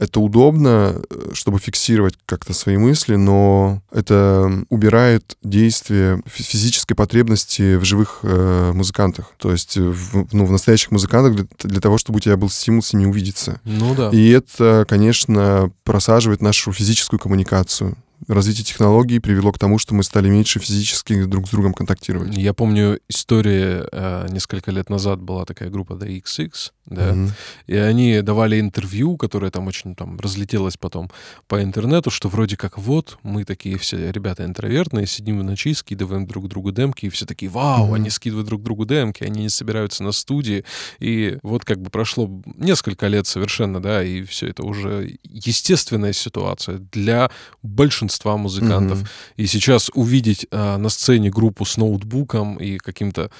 это 0.00 0.18
удобно, 0.18 0.96
э, 1.10 1.30
чтобы 1.34 1.58
фиксировать 1.58 2.14
как-то 2.24 2.54
свои 2.54 2.78
мысли, 2.78 3.16
но 3.16 3.82
это 3.92 4.64
убирает 4.70 5.36
действие 5.42 6.22
фи- 6.26 6.42
физической 6.42 6.94
потребности 6.94 7.76
в 7.76 7.84
живых 7.84 8.20
э, 8.22 8.72
музыкантах. 8.74 9.34
То 9.36 9.52
есть 9.52 9.76
э, 9.76 9.82
в, 9.82 10.26
ну, 10.32 10.46
в 10.46 10.52
настоящих 10.52 10.90
музыкантах 10.90 11.36
для, 11.36 11.70
для 11.70 11.80
того, 11.80 11.98
чтобы 11.98 12.16
у 12.16 12.20
тебя 12.20 12.38
был 12.38 12.48
стимул 12.48 12.82
с 12.82 12.94
ними 12.94 13.10
увидеться. 13.10 13.60
Ну 13.64 13.94
да. 13.94 14.08
И 14.08 14.30
это, 14.30 14.86
конечно, 14.88 15.70
просаживает 15.84 16.40
нашу 16.40 16.72
физическую 16.72 17.20
коммуникацию. 17.20 17.94
Развитие 18.28 18.64
технологий 18.64 19.18
привело 19.18 19.52
к 19.52 19.58
тому, 19.58 19.78
что 19.78 19.94
мы 19.94 20.02
стали 20.02 20.28
меньше 20.28 20.58
физически 20.60 21.24
друг 21.24 21.46
с 21.48 21.50
другом 21.50 21.72
контактировать. 21.72 22.36
Я 22.36 22.52
помню, 22.52 23.00
история 23.08 23.88
э, 23.90 24.26
несколько 24.30 24.70
лет 24.70 24.90
назад 24.90 25.20
была 25.20 25.44
такая 25.44 25.70
группа 25.70 25.94
The 25.94 26.22
XX, 26.22 26.50
да, 26.90 27.12
Мгм. 27.12 27.32
и 27.66 27.76
они 27.76 28.20
давали 28.20 28.60
интервью, 28.60 29.16
которое 29.16 29.50
там 29.50 29.66
очень 29.68 29.94
там 29.94 30.18
разлетелось 30.18 30.76
потом 30.76 31.08
по 31.48 31.62
интернету, 31.62 32.10
что 32.10 32.28
вроде 32.28 32.56
как 32.56 32.78
вот 32.78 33.18
мы 33.22 33.44
такие 33.44 33.78
все 33.78 34.10
ребята 34.12 34.44
интровертные, 34.44 35.06
сидим 35.06 35.38
в 35.38 35.44
ночи, 35.44 35.72
скидываем 35.72 36.26
друг 36.26 36.48
другу 36.48 36.72
демки, 36.72 37.06
и 37.06 37.08
все 37.08 37.26
такие, 37.26 37.50
вау, 37.50 37.86
Мгм. 37.86 37.94
они 37.94 38.10
скидывают 38.10 38.48
друг 38.48 38.62
другу 38.62 38.84
демки, 38.84 39.24
они 39.24 39.42
не 39.42 39.48
собираются 39.48 40.02
на 40.02 40.12
студии, 40.12 40.64
и 40.98 41.38
вот 41.42 41.64
как 41.64 41.80
бы 41.80 41.90
прошло 41.90 42.28
несколько 42.56 43.06
лет 43.06 43.26
совершенно, 43.26 43.80
да, 43.80 44.02
и 44.04 44.22
все 44.22 44.48
это 44.48 44.64
уже 44.64 45.18
естественная 45.24 46.12
ситуация 46.12 46.78
для 46.92 47.30
большинства 47.62 48.36
музыкантов. 48.36 48.98
Мгм. 48.98 49.08
И 49.36 49.46
сейчас 49.46 49.90
увидеть 49.94 50.46
а, 50.50 50.76
на 50.78 50.88
сцене 50.88 51.30
группу 51.30 51.64
с 51.64 51.76
ноутбуком 51.76 52.56
и 52.56 52.78
каким-то 52.78 53.30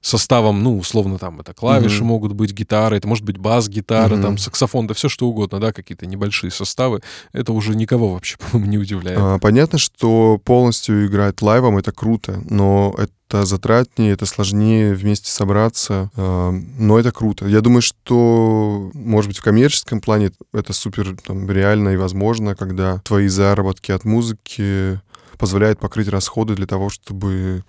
составом, 0.00 0.62
ну, 0.62 0.78
условно, 0.78 1.18
там 1.18 1.40
это 1.40 1.52
клавиши 1.52 1.98
Мгм. 1.98 2.06
могут 2.06 2.32
быть, 2.32 2.52
гитары, 2.52 2.95
это 2.96 3.08
может 3.08 3.24
быть 3.24 3.38
бас-гитара, 3.38 4.14
Мгм. 4.14 4.22
там 4.22 4.38
саксофон, 4.38 4.86
да 4.86 4.94
все 4.94 5.08
что 5.08 5.26
угодно, 5.28 5.60
да, 5.60 5.72
какие-то 5.72 6.06
небольшие 6.06 6.50
составы. 6.50 7.00
Это 7.32 7.52
уже 7.52 7.74
никого 7.76 8.14
вообще, 8.14 8.36
по-моему, 8.50 8.70
не 8.70 8.78
удивляет. 8.78 9.18
А, 9.20 9.38
Понятно, 9.38 9.78
что 9.78 10.40
полностью 10.44 11.06
играть 11.06 11.40
лайвом 11.42 11.78
это 11.78 11.92
круто, 11.92 12.42
но 12.48 12.94
это 12.96 13.44
затратнее, 13.44 14.12
это 14.12 14.24
сложнее 14.26 14.94
вместе 14.94 15.30
собраться, 15.30 16.10
а, 16.16 16.50
но 16.78 16.98
это 16.98 17.12
круто. 17.12 17.46
Я 17.46 17.60
думаю, 17.60 17.82
что, 17.82 18.90
может 18.94 19.28
быть, 19.28 19.38
в 19.38 19.42
коммерческом 19.42 20.00
плане 20.00 20.32
это 20.52 20.72
супер 20.72 21.16
там, 21.26 21.50
реально 21.50 21.90
и 21.90 21.96
возможно, 21.96 22.54
когда 22.54 22.98
твои 23.04 23.28
заработки 23.28 23.92
от 23.92 24.04
музыки 24.04 25.00
позволяет 25.38 25.78
покрыть 25.78 26.08
расходы 26.08 26.54
для 26.54 26.66
того, 26.66 26.88
чтобы 26.88 27.64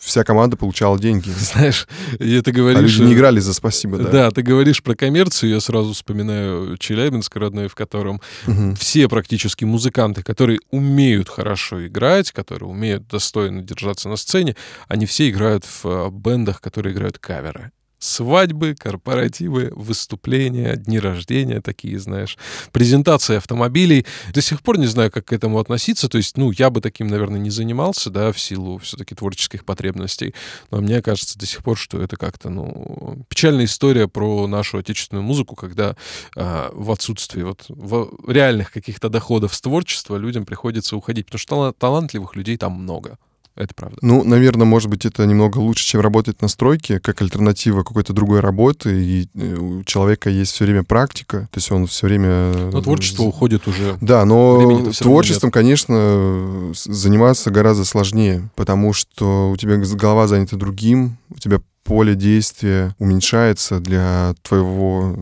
вся 0.00 0.24
команда 0.24 0.56
получала 0.56 0.98
деньги. 0.98 1.30
Знаешь, 1.38 1.86
и 2.18 2.40
ты 2.40 2.50
говоришь... 2.52 2.78
А 2.78 2.82
люди 2.82 3.02
не 3.02 3.14
играли 3.14 3.38
за 3.38 3.54
спасибо, 3.54 3.98
да? 3.98 4.10
Да, 4.10 4.30
ты 4.30 4.42
говоришь 4.42 4.82
про 4.82 4.94
коммерцию, 4.94 5.50
я 5.50 5.60
сразу 5.60 5.92
вспоминаю 5.92 6.76
Челябинск 6.78 7.36
родной, 7.36 7.68
в 7.68 7.74
котором 7.74 8.20
Мгм. 8.46 8.74
все 8.76 9.08
практически 9.08 9.64
музыканты, 9.64 10.22
которые 10.22 10.58
умеют 10.70 11.28
хорошо 11.28 11.86
играть, 11.86 12.32
которые 12.32 12.68
умеют 12.70 13.06
достойно 13.08 13.62
держаться 13.62 14.08
на 14.08 14.16
сцене, 14.16 14.56
они 14.88 15.06
все 15.06 15.28
играют 15.30 15.64
в 15.64 15.86
э, 15.86 16.10
бендах, 16.10 16.60
которые 16.60 16.94
играют 16.94 17.18
каверы. 17.18 17.70
Свадьбы, 18.00 18.74
корпоративы, 18.74 19.70
выступления, 19.74 20.76
дни 20.76 20.98
рождения 20.98 21.60
такие, 21.60 21.98
знаешь, 21.98 22.38
презентации 22.72 23.36
автомобилей. 23.36 24.06
До 24.32 24.40
сих 24.40 24.62
пор 24.62 24.78
не 24.78 24.86
знаю, 24.86 25.10
как 25.10 25.26
к 25.26 25.32
этому 25.34 25.58
относиться. 25.58 26.08
То 26.08 26.16
есть, 26.16 26.38
ну, 26.38 26.50
я 26.50 26.70
бы 26.70 26.80
таким, 26.80 27.08
наверное, 27.08 27.38
не 27.38 27.50
занимался, 27.50 28.08
да, 28.08 28.32
в 28.32 28.40
силу 28.40 28.78
все-таки 28.78 29.14
творческих 29.14 29.66
потребностей. 29.66 30.34
Но 30.70 30.80
мне 30.80 31.02
кажется 31.02 31.38
до 31.38 31.44
сих 31.44 31.62
пор, 31.62 31.76
что 31.76 32.00
это 32.00 32.16
как-то, 32.16 32.48
ну, 32.48 33.22
печальная 33.28 33.66
история 33.66 34.08
про 34.08 34.46
нашу 34.46 34.78
отечественную 34.78 35.22
музыку, 35.22 35.54
когда 35.54 35.94
а, 36.36 36.70
в 36.72 36.90
отсутствии 36.90 37.42
вот 37.42 37.66
в 37.68 38.30
реальных 38.30 38.72
каких-то 38.72 39.10
доходов 39.10 39.54
с 39.54 39.60
творчества 39.60 40.16
людям 40.16 40.46
приходится 40.46 40.96
уходить, 40.96 41.26
потому 41.26 41.38
что 41.38 41.54
тала- 41.54 41.72
талантливых 41.74 42.34
людей 42.34 42.56
там 42.56 42.72
много. 42.72 43.18
Это 43.56 43.74
правда. 43.74 43.98
Ну, 44.00 44.24
наверное, 44.24 44.66
может 44.66 44.88
быть, 44.88 45.04
это 45.04 45.26
немного 45.26 45.58
лучше, 45.58 45.84
чем 45.84 46.00
работать 46.00 46.40
на 46.40 46.48
стройке, 46.48 47.00
как 47.00 47.20
альтернатива 47.20 47.82
какой-то 47.82 48.12
другой 48.12 48.40
работы, 48.40 49.04
и 49.04 49.28
э, 49.34 49.54
у 49.56 49.84
человека 49.84 50.30
есть 50.30 50.52
все 50.52 50.64
время 50.64 50.84
практика, 50.84 51.48
то 51.50 51.58
есть 51.58 51.70
он 51.70 51.86
все 51.86 52.06
время... 52.06 52.70
Но 52.70 52.80
творчество 52.80 53.24
уходит 53.24 53.66
уже. 53.68 53.98
Да, 54.00 54.24
но 54.24 54.90
творчеством, 54.92 55.50
конечно, 55.50 56.72
заниматься 56.74 57.50
гораздо 57.50 57.84
сложнее, 57.84 58.48
потому 58.54 58.92
что 58.92 59.50
у 59.50 59.56
тебя 59.56 59.76
голова 59.76 60.26
занята 60.26 60.56
другим, 60.56 61.18
у 61.30 61.38
тебя 61.38 61.60
поле 61.84 62.14
действия 62.14 62.94
уменьшается 62.98 63.80
для 63.80 64.34
твоего 64.42 65.16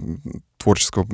творческого 0.59 1.07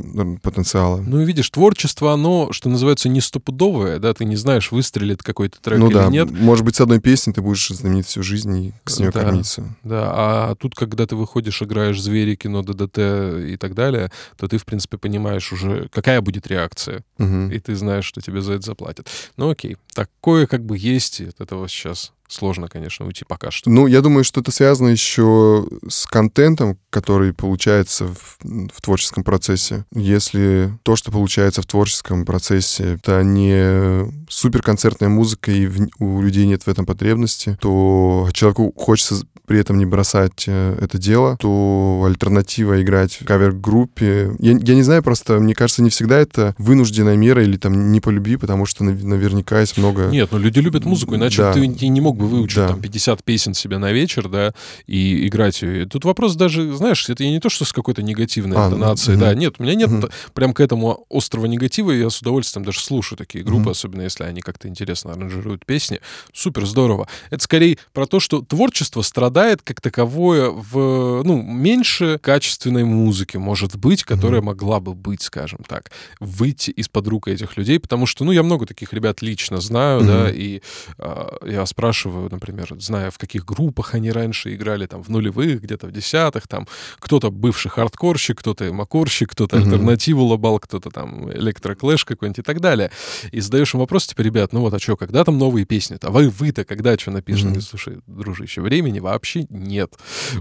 потенциала. 0.43 1.01
Ну 1.01 1.21
и 1.21 1.25
видишь, 1.25 1.49
творчество, 1.51 2.13
оно, 2.13 2.51
что 2.53 2.69
называется, 2.69 3.09
не 3.09 3.21
стопудовое, 3.21 3.99
да, 3.99 4.13
ты 4.15 4.25
не 4.25 4.37
знаешь, 4.37 4.73
выстрелит 4.73 5.23
какой-то 5.23 5.61
трек 5.61 5.79
ну 5.79 5.87
или 5.89 5.95
да, 5.95 6.07
нет. 6.09 6.31
может 6.31 6.65
быть, 6.65 6.77
с 6.77 6.81
одной 6.81 6.99
песней 7.01 7.33
ты 7.35 7.43
будешь 7.43 7.69
знаменит 7.69 8.07
всю 8.07 8.23
жизнь 8.23 8.57
и 8.57 8.73
с 8.87 8.99
нее 8.99 9.11
Да. 9.11 9.21
кормиться. 9.21 9.77
Да, 9.85 10.11
а 10.15 10.55
тут, 10.57 10.75
когда 10.75 11.07
ты 11.07 11.15
выходишь, 11.15 11.63
играешь 11.63 12.01
звери, 12.01 12.35
кино, 12.37 12.63
ДДТ 12.63 12.99
и 12.99 13.57
так 13.59 13.75
далее, 13.75 14.11
то 14.37 14.49
ты, 14.49 14.59
в 14.59 14.65
принципе, 14.65 14.97
понимаешь 14.99 15.53
уже, 15.53 15.89
какая 15.93 16.21
будет 16.21 16.47
реакция, 16.47 17.05
Мгм. 17.19 17.51
и 17.51 17.59
ты 17.61 17.77
знаешь, 17.77 18.07
что 18.07 18.21
тебе 18.21 18.41
за 18.41 18.55
это 18.55 18.65
заплатят. 18.67 19.09
Ну 19.37 19.51
окей, 19.51 19.77
такое 19.95 20.47
как 20.47 20.65
бы 20.65 20.79
есть, 20.79 21.21
от 21.21 21.41
этого 21.41 21.69
сейчас 21.69 22.13
сложно, 22.29 22.69
конечно, 22.69 23.07
уйти 23.07 23.25
пока 23.27 23.51
что. 23.51 23.71
Ну, 23.71 23.87
я 23.87 24.01
думаю, 24.01 24.25
что 24.25 24.41
это 24.41 24.51
связано 24.51 24.89
еще 24.89 25.67
с 25.89 26.07
контентом, 26.07 26.79
который 26.91 27.33
получается 27.33 28.07
в, 28.07 28.39
в 28.43 28.81
творческом 28.81 29.25
процессе. 29.25 29.85
Если 29.95 30.73
то, 30.83 30.97
что 30.97 31.11
получается 31.13 31.63
в 31.63 31.67
творческом 31.67 32.25
процессе, 32.25 32.95
это 32.95 33.23
не 33.23 34.11
суперконцертная 34.29 35.09
музыка, 35.09 35.51
и 35.53 35.67
в- 35.67 35.89
у 35.99 36.23
людей 36.23 36.47
нет 36.47 36.63
в 36.65 36.69
этом 36.69 36.87
потребности, 36.87 37.57
то 37.61 38.29
человеку 38.33 38.73
хочется 38.77 39.25
при 39.47 39.59
этом 39.61 39.77
не 39.77 39.85
бросать 39.85 40.45
э, 40.47 40.79
это 40.81 40.97
дело, 40.97 41.37
то 41.39 42.03
альтернатива 42.07 42.81
играть 42.83 43.13
в 43.21 43.27
кавер-группе. 43.27 44.35
Я, 44.39 44.53
я 44.53 44.75
не 44.75 44.83
знаю, 44.83 45.03
просто 45.03 45.39
мне 45.39 45.55
кажется, 45.55 45.83
не 45.83 45.91
всегда 45.91 46.19
это 46.19 46.55
вынужденная 46.59 47.17
мера 47.17 47.43
или 47.43 47.57
там 47.59 47.93
не 47.93 48.01
по 48.01 48.09
любви, 48.09 48.37
потому 48.37 48.65
что 48.67 48.85
нав- 48.85 49.03
наверняка 49.03 49.61
есть 49.61 49.77
много... 49.77 50.07
Нет, 50.09 50.31
ну 50.33 50.39
люди 50.39 50.61
любят 50.61 50.85
музыку, 50.87 51.15
иначе 51.17 51.43
Да. 51.43 51.53
ты 51.53 51.67
не 51.67 52.01
мог 52.01 52.14
бы 52.17 52.27
выучить 52.27 52.57
Да. 52.57 52.69
там 52.69 52.81
50 52.81 53.23
песен 53.25 53.55
себе 53.55 53.79
на 53.79 53.93
вечер, 53.93 54.29
да, 54.29 54.53
и 54.87 55.27
играть 55.29 55.63
ее. 55.63 55.87
Тут 55.87 56.05
вопрос 56.05 56.35
даже, 56.37 56.73
знаешь, 56.75 57.09
это 57.09 57.25
не 57.25 57.41
то, 57.41 57.49
что 57.49 57.65
с 57.65 57.73
какой-то 57.73 58.03
негативной 58.03 58.57
А, 58.57 58.67
интонацией, 58.67 59.17
мгм. 59.17 59.25
да, 59.27 59.35
нет, 59.35 59.55
у 59.59 59.63
меня 59.63 59.75
нет 59.75 59.91
т- 60.01 60.09
прям 60.35 60.53
к 60.55 60.61
этому 60.61 61.07
острого 61.11 61.47
негатива, 61.47 61.91
я 61.93 62.11
с 62.11 62.21
удовольствием 62.21 62.65
даже 62.65 62.81
слушаю 62.81 63.17
такие 63.19 63.45
группы, 63.45 63.63
Мгм. 63.63 63.71
особенно 63.71 64.03
если 64.03 64.25
они 64.25 64.41
как-то 64.41 64.69
интересно 64.69 65.13
аранжируют 65.13 65.65
песни. 65.67 66.01
Супер 66.33 66.67
здорово. 66.67 67.09
Это 67.31 67.43
скорее 67.43 67.79
про 67.93 68.07
то, 68.07 68.21
что 68.21 68.41
творчество 68.43 69.03
страдает 69.03 69.63
как 69.63 69.81
таковое 69.81 70.51
в, 70.51 71.23
ну, 71.25 71.43
меньше 71.43 72.19
качественной 72.23 72.85
музыки, 72.85 73.37
может 73.37 73.77
быть, 73.77 74.05
которая 74.05 74.43
могла 74.43 74.81
бы 74.81 74.95
быть, 74.95 75.23
скажем 75.23 75.61
так, 75.67 75.91
выйти 76.21 76.71
из-под 76.71 77.09
рук 77.09 77.29
этих 77.29 77.57
людей, 77.57 77.79
потому 77.79 78.07
что, 78.07 78.25
ну, 78.25 78.33
я 78.33 78.43
много 78.43 78.67
таких 78.67 78.93
ребят 78.93 79.23
лично 79.23 79.61
знаю, 79.61 80.01
Мгм. 80.01 80.07
да, 80.07 80.31
и 80.31 80.61
а, 80.99 81.37
я 81.47 81.65
спрашиваю, 81.67 82.04
например, 82.11 82.75
зная, 82.79 83.11
в 83.11 83.19
каких 83.19 83.45
группах 83.45 83.95
они 83.95 84.11
раньше 84.11 84.55
играли, 84.55 84.87
там, 84.87 85.03
в 85.03 85.09
нулевых, 85.09 85.63
где-то 85.63 85.87
в 85.87 85.93
десятых, 85.93 86.49
там, 86.49 86.67
кто-то 86.99 87.31
бывший 87.31 87.71
хардкорщик, 87.71 88.39
кто-то 88.39 88.73
метáлкорщик, 88.73 89.31
кто-то 89.31 89.57
Мгм. 89.57 89.65
альтернативу 89.65 90.23
лобал, 90.25 90.59
кто-то 90.59 90.91
там 90.91 91.31
электроклэш 91.33 92.05
какой-нибудь 92.05 92.39
и 92.39 92.43
так 92.43 92.61
далее. 92.61 92.91
И 93.33 93.41
задаешь 93.41 93.75
им 93.75 93.81
вопрос, 93.81 94.07
типа, 94.07 94.23
ребят, 94.23 94.53
ну 94.53 94.61
вот, 94.61 94.75
а 94.75 94.79
что, 94.79 94.97
когда 94.97 95.25
там 95.25 95.39
новые 95.39 95.65
песни-то? 95.67 96.09
А 96.09 96.11
вы, 96.11 96.29
вы-то 96.31 96.65
когда 96.65 96.97
что 96.97 97.11
напишете? 97.11 97.47
Говорит, 97.47 97.65
Слушай, 97.65 97.99
дружище, 98.07 98.61
времени 98.61 99.01
вообще 99.01 99.47
нет. 99.51 99.95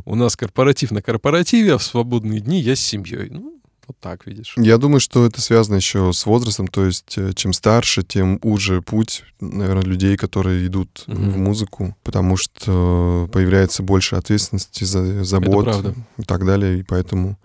У 0.06 0.15
нас 0.15 0.36
корпоратив 0.36 0.91
на 0.91 1.02
корпоративе, 1.02 1.73
а 1.76 1.78
в 1.78 1.84
свободные 1.84 2.39
дни 2.39 2.60
я 2.62 2.76
с 2.76 2.80
семьей. 2.80 3.30
Ну, 3.30 3.62
вот 3.88 3.98
так, 4.00 4.26
видишь. 4.26 4.54
Я 4.58 4.78
думаю, 4.78 5.00
что 5.00 5.26
это 5.26 5.41
связано 5.41 5.76
еще 5.76 6.12
с 6.13 6.26
возрастом, 6.26 6.67
то 6.67 6.86
есть 6.86 7.13
э, 7.17 7.34
чем 7.36 7.54
старше, 7.54 8.04
тем 8.04 8.39
уже 8.41 8.82
путь, 8.82 9.24
наверное, 9.39 9.84
людей, 9.84 10.17
которые 10.17 10.65
идут 10.67 11.04
Мгм. 11.08 11.30
в 11.32 11.38
музыку, 11.38 11.96
потому 12.04 12.38
что 12.38 13.30
появляется 13.32 13.84
больше 13.84 14.15
ответственности, 14.15 14.84
за, 14.84 15.24
забот 15.24 15.65
правда. 15.65 15.93
и 16.17 16.24
так 16.24 16.46
далее, 16.46 16.80
и 16.80 16.84
поэтому 16.84 17.38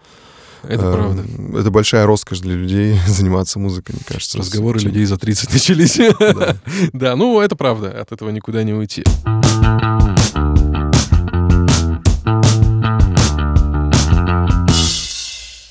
Это 0.63 0.85
э, 0.87 0.93
правда. 0.93 1.25
это 1.61 1.71
большая 1.71 2.07
роскошь 2.07 2.41
для 2.41 2.55
людей 2.55 2.99
заниматься 3.07 3.59
музыкой, 3.59 3.95
мне 3.97 4.05
кажется. 4.07 4.39
Разговоры 4.39 4.81
людей 4.81 5.05
за 5.05 5.17
30 5.19 5.53
начались. 5.53 5.97
Да. 6.19 6.57
Да, 6.93 7.17
ну 7.17 7.41
это 7.41 7.57
правда, 7.57 7.91
от 8.01 8.13
этого 8.13 8.31
никуда 8.31 8.63
не 8.63 8.73
уйти. 8.75 9.05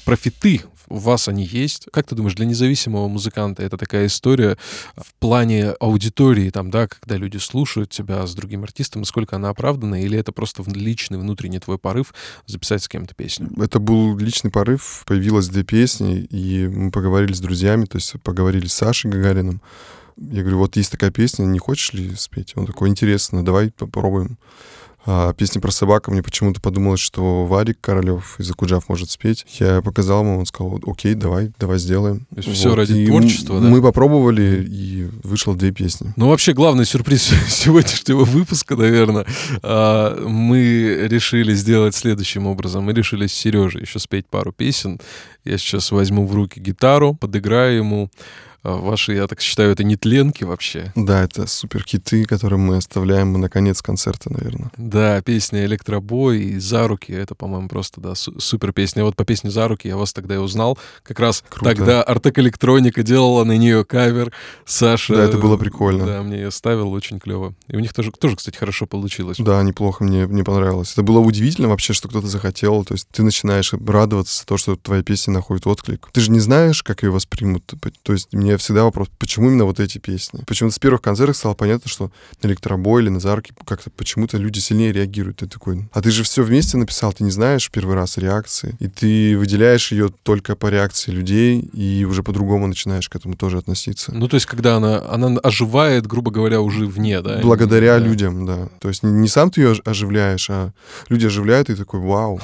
Профиты 0.08 0.62
у 0.88 1.00
вас 1.00 1.28
они 1.28 1.44
есть. 1.44 1.90
Как 1.92 2.08
ты 2.08 2.16
думаешь, 2.16 2.34
для 2.36 2.46
независимого 2.46 3.10
музыканта 3.10 3.62
это 3.62 3.76
такая 3.76 4.06
история 4.06 4.58
в 4.96 5.14
плане 5.20 5.72
аудитории, 5.72 6.50
там, 6.50 6.72
да, 6.72 6.88
когда 6.88 7.18
люди 7.18 7.36
слушают 7.36 7.90
тебя 7.90 8.26
с 8.26 8.34
другим 8.34 8.64
артистом, 8.64 9.02
насколько 9.02 9.36
она 9.36 9.50
оправдана, 9.50 10.02
или 10.02 10.18
это 10.18 10.32
просто 10.32 10.64
личный 10.66 11.18
внутренний 11.18 11.60
твой 11.60 11.78
порыв 11.78 12.14
записать 12.46 12.84
с 12.84 12.88
кем-то 12.88 13.16
песню? 13.16 13.50
Это 13.58 13.80
был 13.80 14.18
личный 14.18 14.50
порыв, 14.50 15.04
появилось 15.06 15.50
две 15.50 15.64
песни, 15.64 16.20
и 16.22 16.70
мы 16.70 16.90
поговорили 16.90 17.34
с 17.34 17.42
друзьями, 17.42 17.84
то 17.84 17.98
есть 17.98 18.14
поговорили 18.24 18.68
с 18.68 18.74
Сашей 18.76 19.12
Гагариным. 19.12 19.62
Я 20.16 20.40
говорю, 20.40 20.60
вот 20.60 20.78
есть 20.78 20.90
такая 20.94 21.12
песня, 21.12 21.44
не 21.44 21.60
хочешь 21.60 21.92
ли 21.92 22.16
спеть? 22.16 22.54
Он 22.56 22.66
такой, 22.66 22.88
интересно, 22.88 23.44
давай 23.44 23.72
попробуем. 23.72 24.38
А 25.10 25.32
песня 25.32 25.62
про 25.62 25.72
собаку 25.72 26.12
мне 26.12 26.22
почему-то 26.22 26.60
подумалось, 26.60 27.00
что 27.00 27.46
Варик 27.46 27.80
Королев 27.80 28.38
из 28.40 28.52
Акуджав 28.52 28.90
может 28.90 29.10
спеть. 29.10 29.46
Я 29.58 29.82
показал 29.82 30.22
ему, 30.24 30.40
он 30.40 30.46
сказал, 30.46 30.82
окей, 30.86 31.14
давай, 31.14 31.54
давай 31.58 31.80
сделаем. 31.80 32.28
То 32.36 32.42
есть 32.42 32.50
всё 32.50 32.76
ради 32.76 32.92
и 32.92 33.08
творчества, 33.08 33.62
да? 33.62 33.68
Мы 33.70 33.82
попробовали, 33.82 34.68
и 34.70 35.08
вышло 35.24 35.56
две 35.56 35.72
песни. 35.72 36.14
Ну, 36.18 36.28
вообще, 36.28 36.52
главный 36.52 36.84
сюрприз 36.84 37.32
сегодняшнего 37.48 38.26
выпуска, 38.26 38.76
наверное, 38.76 39.26
а, 39.64 40.28
мы 40.28 41.08
решили 41.10 41.54
сделать 41.56 41.96
следующим 41.96 42.46
образом. 42.46 42.84
Мы 42.84 42.92
решили 42.92 43.28
с 43.28 43.34
Сережей 43.34 43.84
еще 43.84 44.00
спеть 44.00 44.28
пару 44.28 44.52
песен. 44.52 45.00
Я 45.46 45.58
сейчас 45.58 45.92
возьму 45.92 46.28
в 46.28 46.36
руки 46.36 46.60
гитару, 46.60 47.14
подыграю 47.14 47.78
ему. 47.78 48.12
А, 48.64 48.76
Ваши, 48.78 49.14
я 49.14 49.28
так 49.28 49.40
считаю, 49.42 49.72
это 49.72 49.84
нетленки 49.84 50.44
вообще. 50.44 50.92
Да, 50.96 51.24
это 51.24 51.48
супер 51.48 51.84
хиты, 51.84 52.26
которые 52.26 52.60
мы 52.60 52.78
оставляем 52.78 53.34
на 53.34 53.50
конец 53.50 53.82
концерта, 53.82 54.32
наверное. 54.32 54.72
Да, 54.78 55.22
песня 55.22 55.66
«Электробой» 55.66 56.42
и 56.42 56.60
«За 56.60 56.88
руки»— 56.88 57.12
это, 57.14 57.36
по-моему, 57.36 57.68
просто, 57.70 58.02
да, 58.02 58.16
су- 58.16 58.40
супер 58.40 58.74
песня. 58.74 59.04
Вот 59.04 59.16
по 59.16 59.26
песне 59.26 59.52
«За 59.52 59.68
руки» 59.68 59.88
я 59.88 59.96
вас 59.98 60.14
тогда 60.14 60.36
и 60.36 60.38
узнал. 60.38 60.78
Как 61.04 61.20
раз 61.20 61.44
Круто. 61.50 61.76
тогда 61.76 62.04
Артек 62.04 62.40
Электроника 62.40 63.04
делала 63.04 63.44
на 63.44 63.58
нее 63.58 63.86
кавер. 63.86 64.32
Саша... 64.66 65.16
Да, 65.16 65.24
это 65.24 65.38
было 65.38 65.58
прикольно. 65.58 66.06
Да, 66.06 66.24
мне 66.24 66.38
ее 66.38 66.52
ставил, 66.52 66.92
очень 66.92 67.20
клево. 67.20 67.54
И 67.68 67.76
у 67.76 67.80
них 67.80 67.94
тоже, 67.94 68.12
тоже 68.12 68.36
кстати, 68.36 68.58
хорошо 68.58 68.86
получилось. 68.86 69.38
Да, 69.40 69.62
неплохо, 69.64 70.04
мне, 70.04 70.26
мне 70.28 70.44
понравилось. 70.44 70.94
Это 70.94 71.04
было 71.04 71.20
удивительно 71.20 71.68
вообще, 71.70 71.94
что 71.94 72.08
кто-то 72.10 72.28
захотел. 72.28 72.84
То 72.84 72.94
есть 72.96 73.08
ты 73.12 73.24
начинаешь 73.24 73.74
радоваться 73.74 74.46
то, 74.46 74.58
что 74.58 74.76
твоя 74.76 75.04
песня 75.04 75.34
находит 75.34 75.68
отклик. 75.68 76.10
Ты 76.12 76.22
же 76.22 76.32
не 76.32 76.40
знаешь, 76.40 76.84
как 76.84 77.04
ее 77.04 77.12
воспримут. 77.12 77.72
То 78.04 78.14
есть 78.14 78.34
мне 78.34 78.47
мне 78.48 78.58
всегда 78.58 78.84
вопрос, 78.84 79.10
почему 79.20 79.50
именно 79.50 79.66
вот 79.66 79.80
эти 79.80 79.98
песни? 79.98 80.42
Почему-то 80.48 80.76
с 80.76 80.80
первых 80.80 81.02
концертов 81.02 81.36
стало 81.36 81.54
понятно, 81.54 81.90
что 81.90 82.12
на 82.42 82.48
электробой 82.48 83.04
или 83.04 83.10
на 83.10 83.20
зарке 83.20 83.54
как-то 83.66 83.90
почему-то 83.90 84.38
люди 84.38 84.60
сильнее 84.60 84.94
реагируют. 84.94 85.38
Ты 85.38 85.48
такой, 85.48 85.88
а 85.92 86.02
ты 86.02 86.12
же 86.12 86.24
все 86.24 86.44
вместе 86.44 86.78
написал, 86.78 87.12
ты 87.12 87.24
не 87.24 87.32
знаешь 87.32 87.70
первый 87.70 87.96
раз 87.96 88.18
реакции, 88.18 88.76
и 88.80 88.88
ты 88.88 89.38
выделяешь 89.38 89.92
ее 89.92 90.10
только 90.24 90.56
по 90.56 90.68
реакции 90.68 91.12
людей, 91.12 91.60
и 91.60 92.06
уже 92.06 92.24
по-другому 92.24 92.68
начинаешь 92.68 93.10
к 93.10 93.16
этому 93.16 93.36
тоже 93.36 93.58
относиться. 93.58 94.14
Ну, 94.14 94.28
то 94.28 94.36
есть, 94.36 94.46
когда 94.46 94.78
она, 94.78 95.04
она 95.10 95.38
оживает, 95.44 96.08
грубо 96.08 96.32
говоря, 96.32 96.62
уже 96.62 96.86
вне, 96.86 97.22
да? 97.22 97.40
Благодаря 97.42 98.00
Да. 98.00 98.06
людям, 98.06 98.46
да. 98.46 98.70
То 98.80 98.88
есть 98.88 99.04
не, 99.04 99.28
сам 99.28 99.52
ты 99.52 99.62
ее 99.62 99.76
оживляешь, 99.84 100.50
а 100.50 100.72
люди 101.10 101.26
оживляют, 101.26 101.70
и 101.70 101.76
такой, 101.76 102.00
вау. 102.00 102.40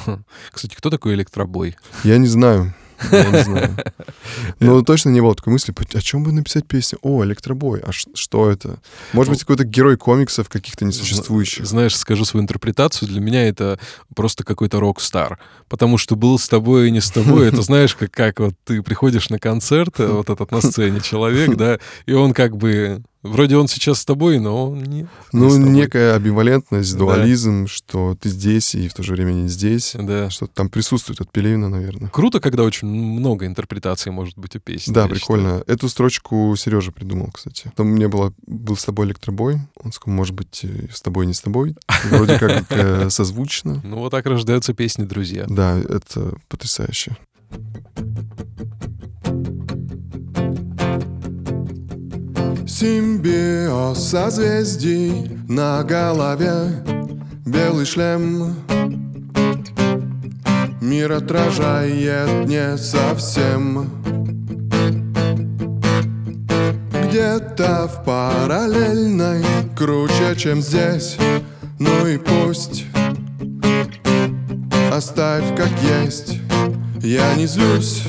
Кстати, 0.51 0.75
кто 0.75 0.89
такой 0.89 1.13
электробой? 1.13 1.75
Я 2.03 2.17
не 2.17 2.27
знаю. 2.27 2.73
Я 3.11 3.29
не 3.29 3.43
знаю. 3.43 3.75
Но 4.59 4.81
точно 4.81 5.09
не 5.09 5.21
было 5.21 5.35
такой 5.35 5.53
мысли, 5.53 5.73
о 5.93 6.01
чем 6.01 6.23
бы 6.23 6.31
написать 6.31 6.67
песню? 6.67 6.99
О, 7.01 7.23
электробой. 7.23 7.81
А 7.81 7.91
что 7.91 8.49
это? 8.49 8.79
Может 9.13 9.31
быть, 9.31 9.39
какой-то 9.41 9.63
герой 9.63 9.97
комиксов 9.97 10.49
каких-то 10.49 10.85
несуществующих. 10.85 11.65
Знаешь, 11.65 11.95
скажу 11.97 12.25
свою 12.25 12.43
интерпретацию. 12.43 13.07
Для 13.09 13.21
меня 13.21 13.47
это 13.47 13.79
просто 14.15 14.43
какой-то 14.43 14.79
рок-стар. 14.79 15.39
Потому 15.67 15.97
что 15.97 16.15
был 16.15 16.37
с 16.39 16.47
тобой 16.47 16.87
и 16.87 16.91
не 16.91 17.01
с 17.01 17.11
тобой. 17.11 17.47
Это 17.47 17.61
знаешь, 17.73 17.95
как, 17.95 18.11
как 18.11 18.39
вот 18.39 18.53
ты 18.65 18.81
приходишь 18.81 19.29
на 19.29 19.39
концерт, 19.39 19.99
э, 19.99 20.07
вот 20.11 20.29
этот 20.29 20.51
на 20.51 20.61
сцене 20.61 21.01
человек, 21.01 21.55
да, 21.55 21.79
и 22.05 22.13
он 22.13 22.33
как 22.33 22.55
бы... 22.57 23.01
Вроде 23.23 23.55
он 23.57 23.67
сейчас 23.67 23.99
с 24.01 24.05
тобой, 24.05 24.39
но 24.39 24.69
он 24.71 24.83
не, 24.83 25.01
не 25.03 25.07
Ну, 25.31 25.49
тобой. 25.49 25.69
некая 25.69 26.15
амбивалентность, 26.15 26.91
Да. 26.93 26.99
дуализм, 26.99 27.67
что 27.67 28.15
ты 28.19 28.29
здесь 28.29 28.75
и 28.75 28.87
в 28.89 28.93
то 28.93 29.01
же 29.01 29.13
время 29.13 29.31
не 29.31 29.47
здесь. 29.47 29.95
Да. 29.97 30.29
Что-то 30.29 30.53
там 30.53 30.69
присутствует 30.69 31.21
от 31.21 31.31
Пелевина, 31.31 31.69
наверное. 31.69 32.09
Круто, 32.09 32.39
когда 32.39 32.63
очень 32.63 32.87
много 32.87 33.45
интерпретаций 33.45 34.11
может 34.11 34.37
быть 34.37 34.55
у 34.55 34.59
песни. 34.59 34.93
Да, 34.93 35.07
прикольно. 35.07 35.63
Эту 35.67 35.89
строчку 35.89 36.53
Сережа 36.57 36.91
придумал, 36.91 37.31
кстати. 37.31 37.71
Там 37.75 37.87
у 37.87 37.95
меня 37.95 38.09
было, 38.09 38.33
был 38.45 38.75
с 38.77 38.83
тобой 38.85 39.07
электробой. 39.07 39.59
Он 39.81 39.91
сказал, 39.91 40.15
может 40.15 40.35
быть, 40.35 40.65
с 40.93 41.01
тобой, 41.01 41.25
не 41.25 41.33
с 41.33 41.41
тобой. 41.41 41.75
Вроде 42.11 42.37
как 42.37 42.65
э, 42.71 43.09
созвучно. 43.09 43.75
считаю. 43.75 43.81
Ну, 43.95 43.99
вот 43.99 44.09
так 44.11 44.25
рождаются 44.25 44.73
песни, 44.73 45.03
друзья. 45.05 45.45
Да, 45.47 45.77
это 45.77 46.35
потрясающе. 46.49 47.15
Симбиоз 52.75 53.99
созвездий 53.99 55.29
на 55.47 55.83
голове. 55.83 56.83
Белый 57.45 57.85
шлем. 57.85 58.55
Мир 60.81 61.11
отражает 61.11 62.47
не 62.47 62.75
совсем. 62.79 63.91
Где-то 67.05 67.87
в 67.89 68.03
параллельной 68.03 69.43
Круче, 69.77 70.35
чем 70.35 70.59
здесь. 70.63 71.17
Ну 71.77 72.07
и 72.07 72.17
пусть. 72.17 72.85
Оставь 74.91 75.55
как 75.55 75.69
есть. 75.83 76.39
Я 77.03 77.35
не 77.35 77.45
злюсь 77.45 78.01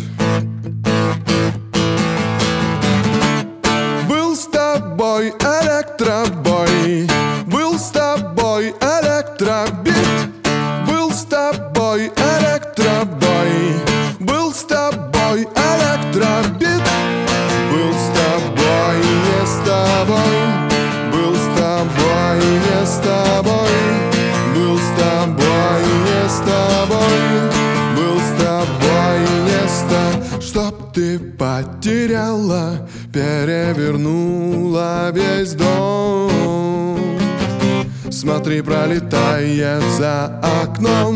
Смотри, 38.55 38.63
пролетает 38.63 39.83
за 39.99 40.27
окном 40.63 41.14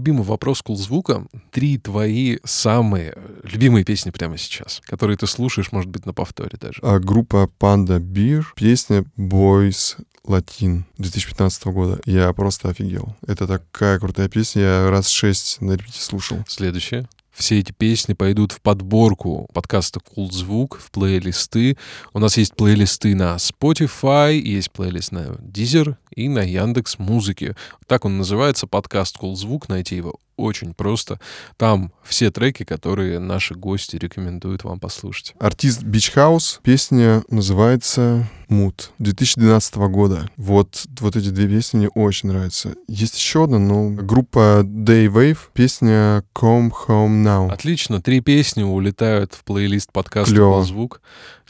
любимый 0.00 0.22
вопрос 0.22 0.62
Кулзвука. 0.62 1.26
Три 1.50 1.76
твои 1.76 2.38
самые 2.42 3.14
любимые 3.44 3.84
песни 3.84 4.10
прямо 4.10 4.38
сейчас, 4.38 4.80
которые 4.86 5.18
ты 5.18 5.26
слушаешь, 5.26 5.72
может 5.72 5.90
быть, 5.90 6.06
на 6.06 6.14
повторе 6.14 6.56
даже. 6.58 6.80
А 6.82 6.98
группа 6.98 7.50
Panda 7.60 7.98
Beer, 8.00 8.44
песня 8.56 9.04
Boys 9.18 10.00
Latin 10.24 10.84
2015 10.96 11.64
года. 11.66 12.00
Я 12.06 12.32
просто 12.32 12.70
офигел. 12.70 13.14
Это 13.26 13.46
такая 13.46 13.98
крутая 13.98 14.28
песня. 14.28 14.62
Я 14.62 14.90
раз 14.90 15.08
шесть 15.08 15.60
на 15.60 15.72
репите 15.72 16.00
слушал. 16.00 16.38
Следующее. 16.48 17.06
Все 17.40 17.60
эти 17.60 17.72
песни 17.72 18.12
пойдут 18.12 18.52
в 18.52 18.60
подборку 18.60 19.48
подкаста 19.54 19.98
Кул 19.98 20.30
Звук, 20.30 20.78
в 20.78 20.90
плейлисты. 20.90 21.78
У 22.12 22.18
нас 22.18 22.36
есть 22.36 22.54
плейлисты 22.54 23.14
на 23.14 23.36
Spotify, 23.36 24.34
есть 24.34 24.70
плейлист 24.70 25.10
на 25.12 25.20
Deezer 25.38 25.96
и 26.14 26.28
на 26.28 26.42
Яндекс 26.42 26.98
Музыке. 26.98 27.56
Так 27.86 28.04
он 28.04 28.18
называется, 28.18 28.66
подкаст 28.66 29.16
«Кул 29.16 29.36
Звук». 29.36 29.70
Найти 29.70 29.96
его 29.96 30.16
очень 30.40 30.74
просто. 30.74 31.20
Там 31.56 31.92
все 32.02 32.30
треки, 32.30 32.64
которые 32.64 33.18
наши 33.18 33.54
гости 33.54 33.96
рекомендуют 33.96 34.64
вам 34.64 34.80
послушать. 34.80 35.34
Артист 35.38 35.82
Beach 35.82 36.14
House. 36.14 36.58
Песня 36.62 37.22
называется 37.28 38.28
Myth 38.48 38.90
2012 38.98 39.76
года. 39.76 40.28
Вот, 40.36 40.84
вот 40.98 41.14
эти 41.14 41.28
две 41.28 41.46
песни 41.46 41.78
мне 41.78 41.88
очень 41.88 42.30
нравятся. 42.30 42.74
Есть 42.88 43.16
еще 43.16 43.44
одна, 43.44 43.60
но 43.60 43.90
группа 43.90 44.62
Day 44.64 45.06
Wave. 45.06 45.38
Песня 45.52 46.24
Come 46.34 46.72
Home 46.88 47.22
Now. 47.22 47.52
Отлично, 47.52 48.02
три 48.02 48.20
песни 48.20 48.64
улетают 48.64 49.34
в 49.34 49.44
плейлист 49.44 49.92
подкаста 49.92 50.34
Клево. 50.34 50.54
«Кул 50.54 50.64
Звук». 50.64 51.00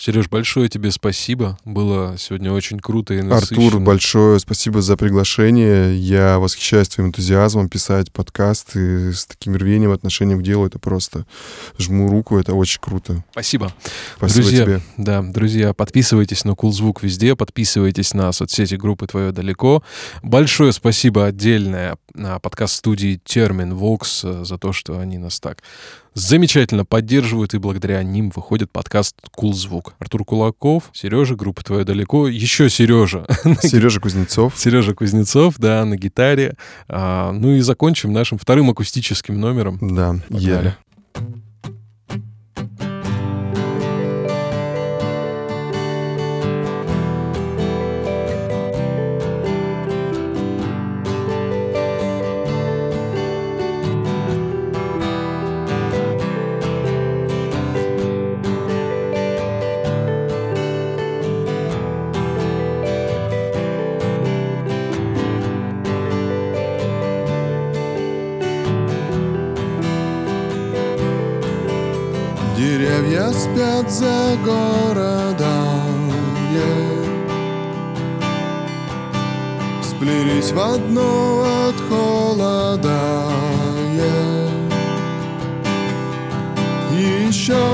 Сереж, 0.01 0.31
большое 0.31 0.71
тебе 0.71 0.91
спасибо. 0.93 1.59
Было 1.67 2.17
сегодня 2.17 2.51
очень 2.53 2.81
круто 2.81 3.13
и 3.13 3.21
насыщенно. 3.21 3.67
Артур, 3.67 3.81
большое 3.81 4.39
спасибо 4.39 4.81
за 4.81 4.97
приглашение. 4.97 5.95
Я 5.95 6.39
восхищаюсь 6.39 6.89
твоим 6.89 7.11
энтузиазмом 7.11 7.69
писать 7.69 8.11
подкасты 8.11 8.80
с 9.13 9.27
таким 9.27 9.57
рвением, 9.57 9.93
отношением 9.93 10.41
к 10.41 10.43
делу. 10.43 10.67
Это 10.67 10.79
просто 10.79 11.27
жму 11.79 12.09
руку, 12.09 12.39
это 12.39 12.55
очень 12.55 12.81
круто. 12.81 13.25
Спасибо. 13.33 13.73
Спасибо 14.17 14.43
Друзья, 14.43 14.65
тебе. 14.65 14.81
Да, 14.97 15.23
друзья, 15.23 15.75
подписывайтесь 15.75 16.45
на 16.45 16.55
Кулзвук 16.55 17.03
везде, 17.03 17.37
подписывайтесь 17.37 18.15
на 18.15 18.33
соцсети 18.33 18.75
группы 18.75 19.07
«Твое 19.07 19.33
далеко». 19.33 19.83
Большое 20.23 20.73
спасибо 20.73 21.27
отдельное 21.27 21.97
на 22.15 22.39
подкаст-студии 22.39 23.21
Термин 23.25 23.75
Вокс 23.75 24.23
э, 24.25 24.45
за 24.45 24.59
то, 24.59 24.73
что 24.73 24.99
они 24.99 25.19
нас 25.19 25.41
так 25.41 25.63
замечательно 26.15 26.85
поддерживают, 26.85 27.55
и 27.55 27.59
благодаря 27.59 28.03
ним 28.03 28.31
выходит 28.35 28.71
подкаст 28.71 29.17
Кулзвук. 29.33 29.95
Артур 29.99 30.25
Кулаков, 30.25 30.91
Сережа, 30.93 31.35
группа 31.35 31.65
«Твое 31.65 31.85
далеко», 31.85 32.29
еще 32.29 32.69
Сережа, 32.69 33.27
Сережа 33.63 34.01
Кузнецов. 34.01 34.55
Сережа 34.57 34.95
Кузнецов, 34.95 35.57
да, 35.59 35.85
на 35.85 35.97
гитаре. 35.97 36.55
А, 36.89 37.33
ну 37.33 37.53
и 37.53 37.61
закончим 37.61 38.13
нашим 38.13 38.39
вторым 38.39 38.71
акустическим 38.71 39.39
номером. 39.39 39.79
Да, 39.81 40.17
Погнали. 40.29 40.43
еле. 40.45 40.77
Спят 73.33 73.91
за 73.91 74.37
городом 74.45 76.13
yeah. 76.53 77.05
Сплелись 79.83 80.53
в 80.53 80.59
одно 80.59 81.45
от 81.69 81.77
холода 81.89 83.29
yeah. 83.95 84.51
Еще 87.29 87.67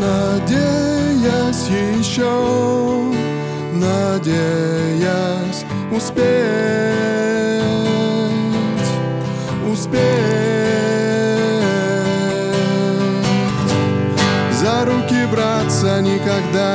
надеясь, 0.00 1.68
еще 1.98 2.32
надеясь 3.74 5.64
успеть, 5.90 6.24
успеть 9.70 10.47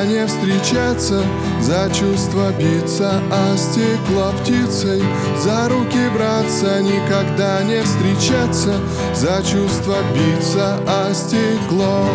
никогда 0.04 0.06
не 0.06 0.28
встречаться. 0.28 1.24
За 1.62 1.90
чувство 1.94 2.52
биться, 2.58 3.22
а 3.32 3.58
стекло 3.58 4.34
птицей. 4.42 5.04
За 5.44 5.70
руки 5.70 6.10
браться, 6.14 6.82
никогда 6.82 7.64
не 7.64 7.82
встречаться. 7.82 8.74
За 9.16 9.42
чувство 9.44 9.96
биться, 10.14 10.78
а 10.88 11.14
стекло. 11.14 12.08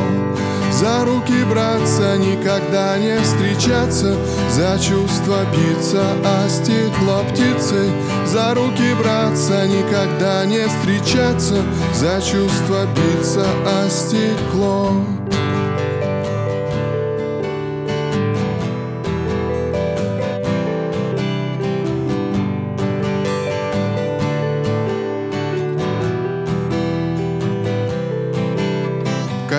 За 0.73 1.05
руки 1.05 1.45
браться, 1.51 2.17
никогда 2.19 2.99
не 2.99 3.19
встречаться. 3.21 4.15
За 4.51 4.79
чувство 4.79 5.39
биться, 5.53 6.03
а 6.25 6.49
стекло 6.49 7.25
птицей. 7.31 7.91
За 8.27 8.55
руки 8.55 8.95
браться, 9.01 9.67
никогда 9.67 10.45
не 10.45 10.67
встречаться. 10.69 11.63
За 11.95 12.21
чувство 12.21 12.87
биться, 12.95 13.45
а 13.67 13.89
стекло 13.89 15.18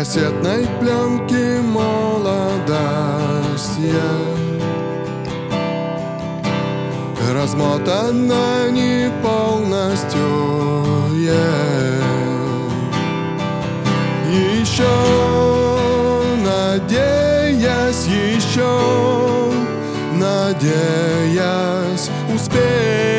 кассетной 0.10 0.66
пленки 0.80 1.62
молодость 1.62 2.68
я 3.78 4.18
Размотана 7.32 8.72
не 8.72 9.12
полностью 9.22 10.20
yeah. 11.14 12.02
Еще 14.32 14.96
надеясь, 16.44 18.08
еще 18.08 18.80
надеясь 20.16 22.10
успеть 22.34 23.19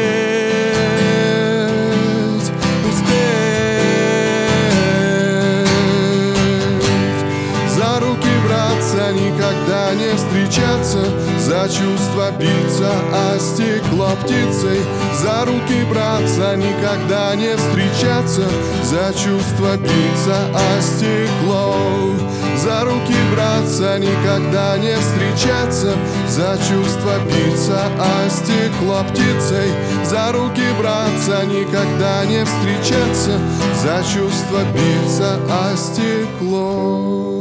За 11.61 11.69
чувство 11.69 12.31
биться, 12.39 12.91
а 13.13 13.39
стекло 13.39 14.09
птицей. 14.23 14.81
За 15.23 15.45
руки 15.45 15.85
браться, 15.93 16.57
никогда 16.57 17.35
не 17.37 17.55
встречаться. 17.55 18.49
За 18.83 19.13
чувство 19.13 19.77
биться, 19.77 20.37
а 20.55 20.81
стекло. 20.81 21.77
За 22.57 22.85
руки 22.87 23.15
браться, 23.35 23.99
никогда 23.99 24.79
не 24.79 24.97
встречаться. 24.97 25.93
За 26.29 26.57
чувство 26.57 27.13
биться, 27.27 27.79
а 27.99 28.31
стекло 28.31 29.05
птицей. 29.11 29.71
За 30.07 30.33
руки 30.33 30.65
браться, 30.79 31.45
никогда 31.45 32.25
не 32.25 32.43
встречаться. 32.43 33.39
За 33.83 34.03
чувство 34.03 34.61
биться, 34.73 35.39
а 35.51 35.77
стекло 35.77 37.40